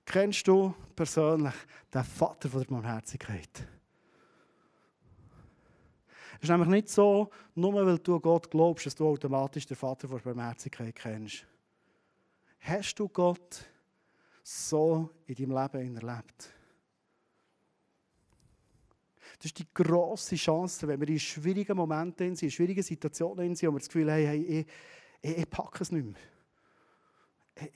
Kennst 0.05 0.47
du 0.47 0.73
persönlich 0.95 1.53
den 1.93 2.03
Vater 2.03 2.49
von 2.49 2.61
der 2.61 2.69
Barmherzigkeit? 2.71 3.67
Es 6.43 6.49
ist 6.49 6.57
nämlich 6.57 6.71
nicht 6.71 6.89
so, 6.89 7.29
nur 7.55 7.73
weil 7.73 7.97
du 7.99 8.19
Gott 8.19 8.51
glaubst, 8.51 8.85
dass 8.85 8.95
du 8.95 9.07
automatisch 9.07 9.65
den 9.65 9.77
Vater 9.77 10.09
vor 10.09 10.19
Barmherzigkeit 10.19 10.93
kennst. 10.93 11.45
Hast 12.59 12.99
du 12.99 13.07
Gott 13.07 13.63
so 14.43 15.09
in 15.25 15.35
deinem 15.35 15.51
Leben 15.51 15.95
erlebt? 15.95 16.53
Das 19.37 19.45
ist 19.45 19.57
die 19.57 19.67
grosse 19.73 20.35
Chance, 20.35 20.85
wenn 20.85 20.99
wir 20.99 21.07
in 21.07 21.17
schwierigen 21.17 21.77
Momenten 21.77 22.35
sind, 22.35 22.47
in 22.47 22.51
schwierigen 22.51 22.83
Situationen 22.83 23.55
sind, 23.55 23.69
wo 23.69 23.75
wir 23.75 23.79
das 23.79 23.87
Gefühl 23.87 24.11
haben, 24.11 24.25
hey, 24.25 24.43
ich, 24.43 24.67
ich, 25.21 25.37
ich 25.37 25.49
packe 25.49 25.81
es 25.81 25.93
nicht 25.93 26.05
mehr. 26.05 26.15
Ich, 27.55 27.71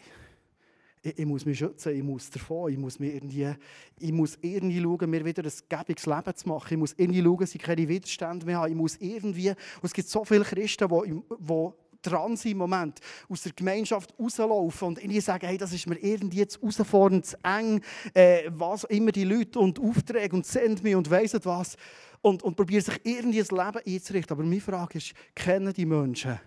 ich, 1.07 1.19
ich, 1.19 1.25
muss 1.25 1.45
mich 1.45 1.57
schützen, 1.57 1.95
ich 1.95 2.03
muss 2.03 2.29
davon, 2.29 2.71
ich 2.71 2.77
muss, 2.77 2.99
mir 2.99 3.13
irgendwie, 3.13 3.53
ich 3.99 4.11
muss 4.11 4.37
irgendwie 4.41 4.81
schauen, 4.81 5.09
mir 5.09 5.25
wieder 5.25 5.43
ein 5.43 5.51
gäbiges 5.69 6.05
Leben 6.05 6.35
zu 6.35 6.49
machen. 6.49 6.73
Ich 6.73 6.77
muss 6.77 6.93
irgendwie 6.97 7.23
schauen, 7.23 7.37
dass 7.37 7.55
ich 7.55 7.61
keine 7.61 7.87
Widerstände 7.87 8.45
mehr 8.45 8.57
habe. 8.57 8.69
Ich 8.69 8.75
muss 8.75 8.97
irgendwie, 8.97 9.53
es 9.81 9.93
gibt 9.93 10.07
so 10.07 10.23
viele 10.25 10.43
Christen, 10.43 10.87
die, 10.87 11.21
die 11.39 11.69
dran 12.01 12.35
sind 12.35 12.51
im 12.51 12.57
Moment, 12.59 12.99
aus 13.29 13.43
der 13.43 13.53
Gemeinschaft 13.53 14.13
rauslaufen 14.19 14.89
und 14.89 14.99
irgendwie 14.99 15.19
sagen, 15.19 15.47
hey, 15.47 15.57
das 15.57 15.73
ist 15.73 15.87
mir 15.87 15.97
irgendwie 15.97 16.47
zu 16.47 16.59
herausfordernd, 16.61 17.25
zu 17.25 17.37
eng, 17.43 17.81
äh, 18.13 18.49
was 18.49 18.83
immer 18.85 19.11
die 19.11 19.23
Leute 19.23 19.59
und 19.59 19.79
Aufträge 19.79 20.35
und 20.35 20.45
senden 20.45 20.83
mich 20.83 20.95
und 20.95 21.09
weiss 21.09 21.33
was 21.43 21.75
und, 22.21 22.43
und 22.43 22.55
probieren 22.55 22.83
sich 22.83 22.99
irgendwie 23.03 23.39
das 23.39 23.51
Leben 23.51 23.81
einzurichten. 23.85 24.37
Aber 24.37 24.43
meine 24.43 24.61
Frage 24.61 24.97
ist, 24.97 25.13
kennen 25.35 25.73
die 25.73 25.85
Menschen 25.85 26.39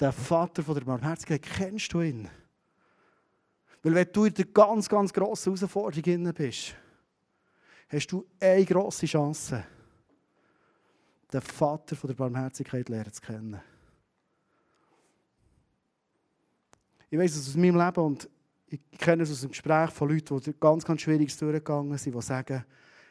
den 0.00 0.12
Vater 0.12 0.62
von 0.62 0.74
der 0.74 0.82
Barmherzigkeit, 0.82 1.42
kennst 1.42 1.92
du 1.92 2.02
ihn? 2.02 2.28
Weil 3.82 3.94
wenn 3.94 4.12
du 4.12 4.24
in 4.24 4.34
der 4.34 4.46
ganz, 4.46 4.88
ganz 4.88 5.12
grossen 5.12 5.56
Herausforderung 5.56 6.32
bist, 6.34 6.74
hast 7.88 8.12
du 8.12 8.26
eine 8.40 8.64
grosse 8.64 9.06
Chance, 9.06 9.64
den 11.32 11.40
Vater 11.40 11.96
von 11.96 12.08
der 12.08 12.14
Barmherzigkeit 12.14 12.88
lernen 12.88 13.12
zu 13.12 13.20
kennen. 13.20 13.60
Ich 17.10 17.18
weiß 17.18 17.36
es 17.36 17.48
aus 17.48 17.56
meinem 17.56 17.78
Leben 17.78 18.04
und 18.04 18.28
ich 18.66 18.80
kenne 18.98 19.22
es 19.22 19.30
aus 19.30 19.40
dem 19.40 19.50
Gespräch 19.50 19.90
von 19.90 20.10
Leuten, 20.10 20.40
die 20.40 20.52
ganz, 20.58 20.84
ganz 20.84 21.00
schwierig 21.00 21.34
durchgegangen 21.36 21.96
sind, 21.96 22.14
die 22.14 22.22
sagen, 22.22 22.64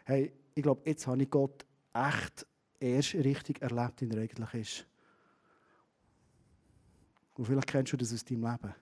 hey, 0.05 0.31
ich 0.53 0.63
glaube, 0.63 0.81
jetzt 0.85 1.07
habe 1.07 1.21
ich 1.23 1.29
Gott 1.29 1.65
echt 1.93 2.45
erst 2.79 3.15
richtig 3.15 3.61
erlebt, 3.61 4.01
wie 4.01 4.09
er 4.09 4.21
eigentlich 4.21 4.53
ist. 4.53 4.87
Und 7.35 7.45
vielleicht 7.45 7.67
kennst 7.67 7.93
du 7.93 7.97
das 7.97 8.13
aus 8.13 8.25
deinem 8.25 8.43
Leben. 8.43 8.75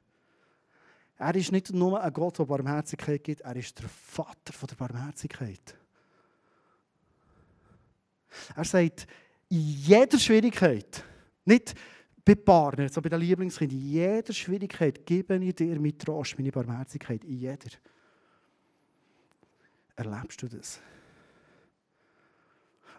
Er 1.17 1.35
ist 1.35 1.51
nicht 1.51 1.71
nur 1.71 2.01
ein 2.01 2.13
Gott, 2.13 2.39
der 2.39 2.45
Barmherzigkeit 2.45 3.23
gibt, 3.23 3.41
er 3.41 3.55
ist 3.55 3.79
der 3.79 3.87
Vater 3.87 4.67
der 4.67 4.75
Barmherzigkeit. 4.75 5.75
Er 8.55 8.65
sagt, 8.65 9.07
in 9.49 9.59
jeder 9.59 10.19
Schwierigkeit, 10.19 11.03
nicht 11.45 11.73
bei 12.25 12.35
Partnern, 12.35 12.89
sondern 12.89 13.11
bei 13.11 13.17
den 13.17 13.27
Lieblingskindern, 13.27 13.77
in 13.77 13.87
jeder 13.87 14.33
Schwierigkeit 14.33 15.05
gebe 15.05 15.37
ich 15.37 15.55
dir 15.55 15.79
mit 15.79 16.01
Trost, 16.01 16.37
meine 16.37 16.51
Barmherzigkeit, 16.51 17.23
in 17.23 17.37
jeder. 17.37 17.69
Erlebst 19.95 20.41
du 20.41 20.47
das? 20.47 20.81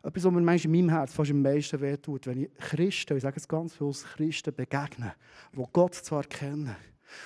Etwas, 0.03 0.25
was 0.25 0.33
mir 0.33 0.41
manchmal 0.41 0.75
in 0.75 0.87
meinem 0.87 0.97
Herz 0.97 1.13
fast 1.13 1.33
am 1.33 1.43
meisten 1.43 1.81
wehtut, 1.81 2.27
wenn 2.29 2.45
ich 2.45 2.55
Christen, 2.55 3.17
ich 3.17 3.23
sage 3.23 3.37
es 3.39 3.49
ganz 3.49 3.75
bewusst, 3.75 4.07
Christen 4.07 4.55
begegne, 4.55 5.15
die 5.53 5.65
Gott 5.73 5.97
zwar 5.97 6.23
kennen, 6.23 6.77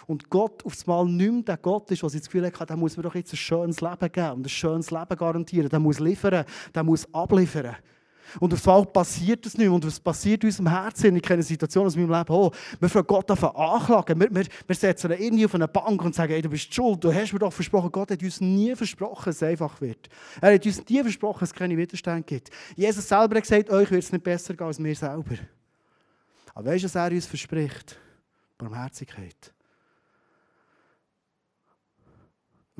und 0.07 0.31
Gott 0.31 0.65
auf 0.65 0.75
einmal 0.87 1.07
nicht 1.07 1.33
mehr 1.33 1.43
der 1.43 1.57
Gott 1.57 1.91
ist, 1.91 2.03
was 2.03 2.15
ich 2.15 2.21
das 2.21 2.29
Gefühl 2.31 2.47
habe, 2.47 2.67
der 2.67 2.77
muss 2.77 2.97
mir 2.97 3.03
doch 3.03 3.15
jetzt 3.15 3.33
ein 3.33 3.37
schönes 3.37 3.81
Leben 3.81 4.13
geben 4.13 4.33
und 4.33 4.47
ein 4.47 4.49
schönes 4.49 4.91
Leben 4.91 5.17
garantieren. 5.17 5.69
Der 5.69 5.79
muss 5.79 5.99
liefern, 5.99 6.45
der 6.75 6.85
muss 6.85 7.07
abliefern. 7.15 7.77
Und 8.39 8.55
auf 8.55 8.69
einmal 8.69 8.87
passiert 8.87 9.45
das 9.45 9.57
nicht 9.57 9.67
mehr. 9.67 9.73
Und 9.73 9.85
was 9.85 9.99
passiert 9.99 10.43
in 10.45 10.49
unserem 10.49 10.69
Herzen? 10.69 11.17
Ich 11.17 11.23
kenne 11.23 11.43
Situationen 11.43 11.89
aus 11.89 11.97
meinem 11.97 12.11
Leben, 12.11 12.33
oh, 12.33 12.53
wir 12.79 12.89
fangen 12.89 13.07
Gott 13.07 13.31
an 13.31 13.39
anklagen. 13.39 14.21
Wir, 14.21 14.29
wir, 14.33 14.45
wir 14.67 14.77
setzen 14.77 15.11
ihn 15.13 15.19
irgendwie 15.19 15.47
auf 15.47 15.55
eine 15.55 15.67
Bank 15.67 16.03
und 16.05 16.15
sagen, 16.15 16.33
hey, 16.33 16.43
du 16.43 16.49
bist 16.49 16.73
schuld, 16.73 17.03
du 17.03 17.13
hast 17.13 17.33
mir 17.33 17.39
doch 17.39 17.53
versprochen. 17.53 17.91
Gott 17.91 18.11
hat 18.11 18.23
uns 18.23 18.41
nie 18.41 18.75
versprochen, 18.77 19.25
dass 19.27 19.37
es 19.37 19.43
einfach 19.43 19.81
wird. 19.81 20.09
Er 20.41 20.55
hat 20.55 20.65
uns 20.65 20.89
nie 20.89 21.03
versprochen, 21.03 21.41
dass 21.41 21.51
es 21.51 21.55
keine 21.55 21.77
Widerstände 21.77 22.23
gibt. 22.23 22.51
Jesus 22.77 23.09
selber 23.09 23.37
hat 23.37 23.43
gesagt, 23.43 23.71
euch 23.71 23.91
wird 23.91 24.05
es 24.05 24.13
nicht 24.13 24.25
besser 24.25 24.55
gehen 24.55 24.67
als 24.67 24.79
mir 24.79 24.95
selber. 24.95 25.37
Aber 26.55 26.71
weißt 26.71 26.85
du, 26.85 26.87
was 26.87 26.95
er 26.95 27.11
uns 27.11 27.27
verspricht? 27.27 27.99
Barmherzigkeit. 28.59 29.53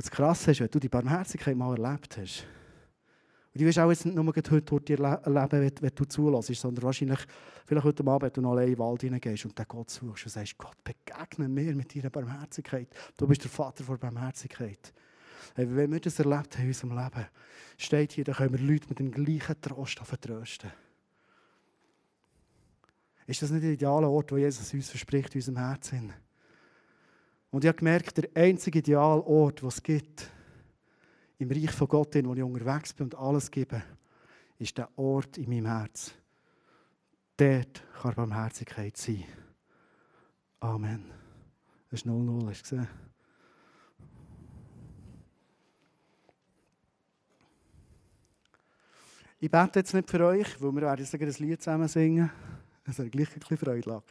Und 0.01 0.07
das 0.07 0.13
Krasse 0.13 0.53
ist, 0.53 0.61
wenn 0.61 0.71
du 0.71 0.79
die 0.79 0.89
Barmherzigkeit 0.89 1.55
mal 1.55 1.79
erlebt 1.79 2.17
hast, 2.17 2.47
und 3.53 3.61
die 3.61 3.67
wirst 3.67 3.79
auch 3.79 3.91
jetzt 3.91 4.07
nicht 4.07 4.15
nur 4.15 4.25
heute 4.25 4.63
durch 4.63 4.83
dir 4.83 4.97
leben, 4.97 5.23
wenn, 5.27 5.73
wenn 5.79 5.95
du 5.95 6.05
zulässt, 6.07 6.55
sondern 6.55 6.85
wahrscheinlich 6.85 7.19
vielleicht 7.67 7.85
heute 7.85 8.07
Abend, 8.07 8.23
wenn 8.23 8.33
du 8.33 8.41
noch 8.41 8.53
allein 8.53 8.69
in 8.69 8.75
den 8.77 8.79
Wald 8.79 9.03
hineingehst 9.03 9.45
und 9.45 9.59
den 9.59 9.67
Gott 9.69 9.91
suchst 9.91 10.25
und 10.25 10.31
sagst, 10.31 10.57
Gott, 10.57 10.79
begegne 10.83 11.49
mir 11.49 11.75
mit 11.75 11.95
deiner 11.95 12.09
Barmherzigkeit. 12.09 12.89
Du 13.19 13.27
bist 13.27 13.45
der 13.45 13.51
Vater 13.51 13.85
der 13.85 13.95
Barmherzigkeit. 13.99 14.95
Hey, 15.55 15.67
wenn 15.69 15.93
wir 15.93 16.01
das 16.01 16.19
erlebt 16.19 16.57
haben 16.57 16.63
in 16.63 16.69
unserem 16.69 16.97
Leben, 16.97 17.27
steht 17.77 18.13
hier, 18.13 18.25
dann 18.25 18.37
können 18.37 18.59
wir 18.59 18.73
Leute 18.73 18.89
mit 18.89 19.01
dem 19.01 19.11
gleichen 19.11 19.61
Trost 19.61 19.99
vertrösten. 19.99 20.71
Ist 23.27 23.43
das 23.43 23.51
nicht 23.51 23.65
der 23.65 23.73
ideale 23.73 24.09
Ort, 24.09 24.33
wo 24.33 24.39
Jesus 24.39 24.73
uns 24.73 24.89
verspricht, 24.89 25.35
in 25.35 25.41
unserem 25.41 25.59
Herzen? 25.59 26.15
Und 27.51 27.65
ich 27.65 27.69
habe 27.69 27.79
gemerkt, 27.79 28.17
der 28.17 28.31
einzige 28.35 28.79
ideale 28.79 29.23
Ort, 29.23 29.61
den 29.61 29.69
es 29.69 29.83
gibt, 29.83 30.31
im 31.39 31.51
Reich 31.51 31.73
von 31.73 31.89
Gott, 31.89 32.15
wo 32.15 32.35
ich 32.35 32.43
unterwegs 32.43 32.93
bin 32.93 33.05
und 33.05 33.15
alles 33.17 33.51
gebe, 33.51 33.83
ist 34.59 34.79
der 34.79 34.89
Ort 34.99 35.39
in 35.39 35.49
meinem 35.49 35.67
Herz. 35.67 36.13
Dort 37.37 37.83
kann 38.01 38.15
Barmherzigkeit 38.15 38.97
sein. 38.97 39.25
Amen. 40.61 41.07
Das 41.91 42.01
ist 42.01 42.07
0-0, 42.07 42.47
hast 42.47 42.59
du 42.59 42.77
gesehen? 42.77 42.89
Ich 49.43 49.51
bete 49.51 49.79
jetzt 49.79 49.95
nicht 49.95 50.11
für 50.11 50.23
euch, 50.27 50.61
weil 50.61 50.73
wir 50.73 50.83
werden 50.83 51.07
ein 51.11 51.35
Lied 51.39 51.63
zusammen 51.63 51.89
singen. 51.89 52.31
Ist 52.87 52.97
gleich 52.97 53.33
ein 53.33 53.41
bisschen 53.41 53.57
Freude. 53.57 54.03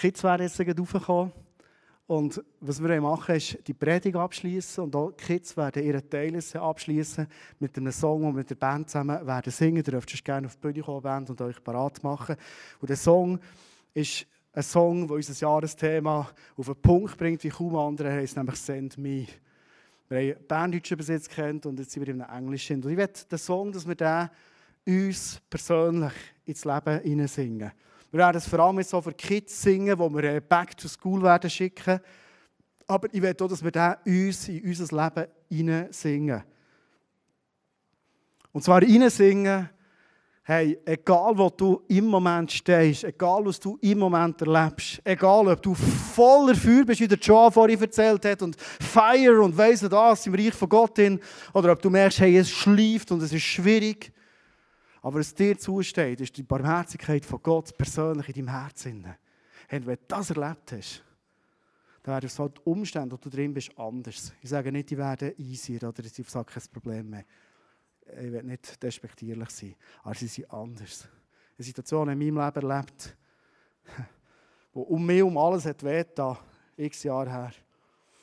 Kids 0.00 0.24
werden 0.24 0.46
jetzt 0.46 0.58
raufkommen. 0.60 1.32
Und 2.06 2.42
was 2.58 2.82
wir 2.82 3.00
machen, 3.02 3.36
ist 3.36 3.58
die 3.68 3.74
Predigt 3.74 4.16
abschließen 4.16 4.82
und 4.82 4.96
auch 4.96 5.12
die 5.12 5.22
Kids 5.22 5.56
werden 5.58 5.84
ihre 5.84 6.08
Teile 6.08 6.40
abschließen 6.54 7.26
mit 7.58 7.76
einem 7.76 7.92
Song, 7.92 8.24
und 8.24 8.34
mit 8.34 8.48
der 8.48 8.54
Band 8.54 8.88
zusammen 8.88 9.24
werden 9.26 9.52
singen. 9.52 9.76
Ihr 9.76 9.82
dürft 9.82 10.24
gerne 10.24 10.46
auf 10.46 10.56
die 10.56 10.60
Bühne 10.60 10.82
kommen, 10.82 11.02
Band, 11.02 11.28
und 11.28 11.40
euch 11.42 11.62
parat 11.62 12.02
machen. 12.02 12.36
Und 12.80 12.88
der 12.88 12.96
Song 12.96 13.38
ist 13.92 14.26
ein 14.54 14.62
Song, 14.62 15.06
der 15.06 15.16
unser 15.16 15.34
Jahresthema 15.34 16.30
auf 16.56 16.66
den 16.66 16.76
Punkt 16.76 17.18
bringt, 17.18 17.44
wie 17.44 17.50
kaum 17.50 17.76
andere 17.76 18.10
heißt, 18.10 18.38
nämlich 18.38 18.56
Send 18.56 18.96
Me. 18.96 19.26
Wir 20.08 20.34
haben 20.34 20.46
Berndeutsch 20.48 20.92
übersetzt 20.92 21.30
kennt 21.30 21.66
und 21.66 21.78
jetzt 21.78 21.92
sind 21.92 22.06
wir 22.06 22.14
einem 22.14 22.26
Englischen. 22.28 22.82
Und 22.82 22.90
ich 22.90 22.96
möchte 22.96 23.28
den 23.28 23.38
Song, 23.38 23.70
dass 23.70 23.86
wir 23.86 23.94
den 23.94 24.30
uns 24.86 25.40
persönlich 25.50 26.14
ins 26.46 26.64
Leben 26.64 27.00
hineinsingen. 27.02 27.70
Wir 28.10 28.18
werden 28.18 28.38
es 28.38 28.48
vor 28.48 28.58
allem 28.58 28.82
so 28.82 29.00
für 29.00 29.12
Kids 29.12 29.62
singen, 29.62 29.96
wo 29.98 30.08
wir 30.10 30.24
äh, 30.24 30.40
Back 30.40 30.76
to 30.76 30.88
School 30.88 31.22
werden 31.22 31.48
schicken. 31.48 32.00
Aber 32.86 33.06
ich 33.12 33.20
möchte 33.20 33.44
auch, 33.44 33.48
dass 33.48 33.62
wir 33.62 33.70
den 33.70 33.94
uns 34.04 34.48
in 34.48 34.64
unser 34.64 34.96
Leben 34.96 35.28
hineinsingen. 35.48 36.42
Und 38.50 38.64
zwar 38.64 38.80
hineinsingen, 38.80 39.70
hey, 40.42 40.76
egal 40.84 41.38
wo 41.38 41.48
du 41.50 41.82
im 41.86 42.06
Moment 42.06 42.50
stehst, 42.50 43.04
egal 43.04 43.44
was 43.44 43.60
du 43.60 43.78
im 43.80 44.00
Moment 44.00 44.42
erlebst, 44.42 45.00
egal 45.04 45.46
ob 45.46 45.62
du 45.62 45.72
voller 45.74 46.56
Feuer 46.56 46.84
bist, 46.84 47.00
wie 47.00 47.06
der 47.06 47.18
Joe 47.18 47.52
vorhin 47.52 47.80
erzählt 47.80 48.24
hat, 48.24 48.42
und 48.42 48.60
Feier 48.60 49.40
und 49.40 49.56
weiss 49.56 49.80
das 49.80 50.26
im 50.26 50.34
Reich 50.34 50.54
von 50.54 50.68
Gott 50.68 50.96
hin, 50.96 51.20
oder 51.54 51.70
ob 51.70 51.80
du 51.80 51.90
merkst, 51.90 52.18
hey, 52.18 52.38
es 52.38 52.50
schleift 52.50 53.12
und 53.12 53.22
es 53.22 53.32
ist 53.32 53.42
schwierig, 53.42 54.12
aber 55.02 55.20
was 55.20 55.34
dir 55.34 55.58
zusteht, 55.58 56.20
ist 56.20 56.36
die 56.36 56.42
Barmherzigkeit 56.42 57.24
von 57.24 57.42
Gott 57.42 57.76
persönlich 57.76 58.28
in 58.28 58.46
deinem 58.46 58.60
Herzen. 58.60 59.04
Hey, 59.68 59.86
wenn 59.86 59.96
du 59.96 60.02
das 60.08 60.30
erlebt 60.30 60.72
hast, 60.72 61.02
dann 62.02 62.14
werden 62.14 62.28
so 62.28 62.48
die 62.48 62.60
Umstände, 62.64 63.12
wo 63.12 63.16
du 63.16 63.30
drin 63.30 63.54
bist, 63.54 63.76
anders. 63.78 64.32
Ich 64.42 64.50
sage 64.50 64.72
nicht, 64.72 64.90
die 64.90 64.98
werden 64.98 65.34
easier 65.38 65.82
oder 65.84 66.02
sie 66.02 66.22
haben 66.22 66.46
kein 66.46 66.62
Problem 66.72 67.10
mehr. 67.10 67.24
Ich 68.06 68.32
will 68.32 68.42
nicht 68.42 68.82
despektierlich 68.82 69.50
sein, 69.50 69.74
aber 70.02 70.14
sie 70.14 70.26
sind 70.26 70.50
anders. 70.50 71.08
Eine 71.56 71.64
Situation 71.64 72.08
in 72.08 72.18
meinem 72.18 72.44
Leben 72.44 72.68
erlebt, 72.68 73.16
wo 74.72 74.82
um 74.82 75.04
mich 75.04 75.22
um 75.22 75.36
alles 75.36 75.66
hat 75.66 75.82
wehgetan, 75.82 76.36
x 76.76 77.02
Jahre 77.04 77.30
her. 77.30 77.52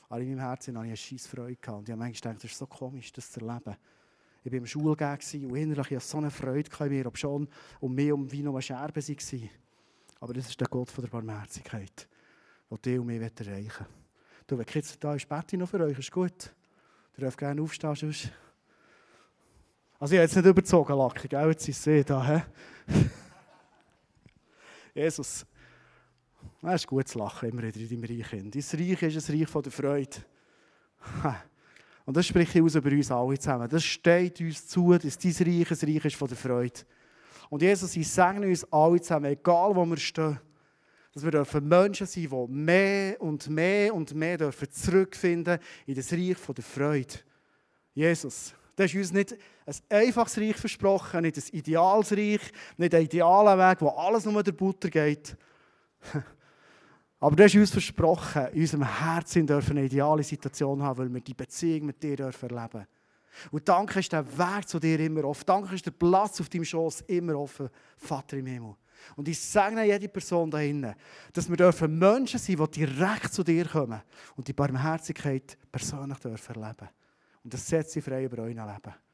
Aber 0.09 0.21
in 0.21 0.29
meinem 0.29 0.39
Herzen 0.39 0.77
hatte 0.77 0.87
ich 0.87 0.89
eine 0.89 0.97
scheiß 0.97 1.27
Freude. 1.27 1.71
Und 1.71 1.87
ich 1.87 1.91
habe 1.91 1.99
manchmal 1.99 2.11
gedacht, 2.11 2.43
das 2.43 2.51
ist 2.51 2.57
so 2.57 2.65
komisch, 2.65 3.11
das 3.11 3.31
zu 3.31 3.41
erleben. 3.41 3.75
Ich 4.47 4.53
war 4.53 4.59
im 4.59 4.65
Schulgehen 4.65 5.51
und 5.51 5.57
innerlich 5.57 5.87
hatte 5.87 5.99
so 5.99 6.19
eine 6.19 6.31
Freude 6.31 6.69
in 6.79 6.89
mir, 6.89 7.05
ob 7.05 7.17
schon 7.17 7.49
um 7.81 7.93
mich 7.93 8.13
um 8.13 8.31
wie 8.31 8.41
noch 8.41 8.61
Scherben 8.61 8.95
waren. 8.95 9.49
Aber 10.21 10.33
das 10.33 10.47
ist 10.47 10.61
der 10.61 10.69
Gott 10.69 10.89
der 10.97 11.07
Barmherzigkeit, 11.09 12.07
der 12.71 12.77
dich 12.77 12.97
und 12.97 13.07
mich 13.07 13.21
erreichen 13.21 13.45
will. 13.49 13.67
Du, 14.47 14.57
wenn 14.57 14.65
jetzt 14.73 15.03
da 15.03 15.15
ist, 15.15 15.27
bete 15.27 15.57
noch 15.57 15.67
für 15.67 15.81
euch, 15.81 15.99
ist 15.99 16.13
gut. 16.13 16.55
Ihr 17.17 17.23
dürft 17.23 17.37
gerne 17.37 17.61
aufstehen, 17.61 17.93
sonst. 17.93 18.31
Also 19.99 20.13
ich 20.13 20.19
habe 20.19 20.27
jetzt 20.27 20.35
nicht 20.37 20.45
überzogen, 20.45 20.97
Lacky, 20.97 21.27
gell? 21.27 21.49
Jetzt 21.49 21.67
ist 21.67 21.85
es 21.85 22.05
da, 22.05 22.25
hä? 22.25 22.43
Jesus, 24.95 25.45
es 26.61 26.73
ist 26.73 26.87
gut 26.87 27.09
zu 27.09 27.19
lachen, 27.19 27.49
immer 27.49 27.63
wieder 27.63 27.77
in 27.77 28.01
deinem 28.01 28.17
Reich. 28.17 28.29
Dein 28.29 28.49
Reich 28.49 29.03
ist 29.13 29.29
ein 29.29 29.39
Reich 29.39 29.49
von 29.49 29.61
der 29.61 29.71
Freude. 29.73 30.23
Und 32.07 32.15
das 32.15 32.25
spreche 32.25 32.59
ich 32.59 32.63
aus 32.63 32.75
über 32.75 32.89
uns 32.89 33.11
alle 33.11 33.37
zusammen. 33.37 33.67
Das 33.67 33.83
steht 33.83 34.39
uns 34.39 34.65
zu, 34.65 34.97
dass 34.97 35.17
dein 35.17 35.33
Reich 35.33 35.71
ein 35.71 35.93
Reich 35.93 36.05
ist 36.05 36.15
von 36.15 36.29
der 36.29 36.37
Freude. 36.37 36.79
Und 37.49 37.61
Jesus, 37.61 37.97
ich 37.97 38.09
segne 38.09 38.47
uns 38.47 38.63
alle 38.71 39.01
zusammen, 39.01 39.25
egal 39.25 39.75
wo 39.75 39.85
wir 39.85 39.97
stehen, 39.97 40.39
dass 41.11 41.25
wir 41.25 41.31
dürfen 41.31 41.67
Menschen 41.67 42.07
sein, 42.07 42.29
die 42.29 42.47
mehr 42.47 43.21
und 43.21 43.49
mehr 43.49 43.93
und 43.93 44.15
mehr 44.15 44.37
dürfen 44.37 44.71
zurückfinden 44.71 45.59
in 45.85 45.95
das 45.95 46.13
Reich 46.13 46.37
von 46.37 46.55
der 46.55 46.63
Freude. 46.63 47.13
Jesus, 47.93 48.53
das 48.77 48.85
ist 48.85 48.95
uns 48.95 49.11
nicht 49.11 49.35
ein 49.65 49.75
einfaches 49.89 50.37
Reich 50.37 50.55
versprochen, 50.55 51.23
nicht 51.23 51.35
ein 51.35 51.57
ideales 51.59 52.13
Reich, 52.13 52.53
nicht 52.77 52.95
ein 52.95 53.03
idealer 53.03 53.57
Weg, 53.57 53.81
wo 53.81 53.89
alles 53.89 54.23
nur 54.23 54.41
der 54.43 54.53
Butter 54.53 54.89
geht. 54.89 55.35
Aber 57.19 57.35
du 57.35 57.43
hast 57.43 57.55
uns 57.55 57.71
versprochen, 57.71 58.47
in 58.53 58.61
unserem 58.61 58.99
Herzen 58.99 59.47
dürfen 59.47 59.77
eine 59.77 59.85
ideale 59.85 60.23
Situation 60.23 60.81
haben, 60.83 60.99
weil 60.99 61.13
wir 61.13 61.21
die 61.21 61.33
Beziehung 61.33 61.87
mit 61.87 62.01
dir 62.01 62.15
dürfen 62.15 62.49
erleben 62.49 62.85
Und 63.49 63.67
danke 63.67 63.99
ist 63.99 64.11
der 64.11 64.25
Weg 64.37 64.67
zu 64.67 64.79
dir 64.79 64.99
immer 64.99 65.25
offen. 65.25 65.45
Danke 65.45 65.73
ist 65.73 65.85
der 65.85 65.91
Platz 65.91 66.39
auf 66.39 66.49
deinem 66.49 66.65
Schoß 66.65 67.01
immer 67.01 67.35
offen, 67.35 67.69
Vater 67.97 68.37
im 68.37 68.45
Himmel. 68.45 68.75
Und 69.15 69.27
ich 69.27 69.39
sage 69.39 69.83
jede 69.83 70.09
Person 70.09 70.49
da 70.49 70.59
hinten, 70.59 70.93
dass 71.33 71.49
wir 71.49 71.57
dürfen 71.57 71.97
Menschen 71.97 72.39
sein, 72.39 72.55
die 72.55 72.85
direkt 72.85 73.33
zu 73.33 73.43
dir 73.43 73.65
kommen 73.65 74.01
und 74.35 74.47
die 74.47 74.53
Barmherzigkeit 74.53 75.57
persönlich 75.71 76.17
dürfen 76.19 76.55
erleben. 76.55 76.89
Und 77.43 77.53
das 77.53 77.65
setzt 77.65 77.91
sie 77.91 78.01
frei 78.01 78.25
über 78.25 78.43
euer 78.43 78.49
Leben. 78.49 79.06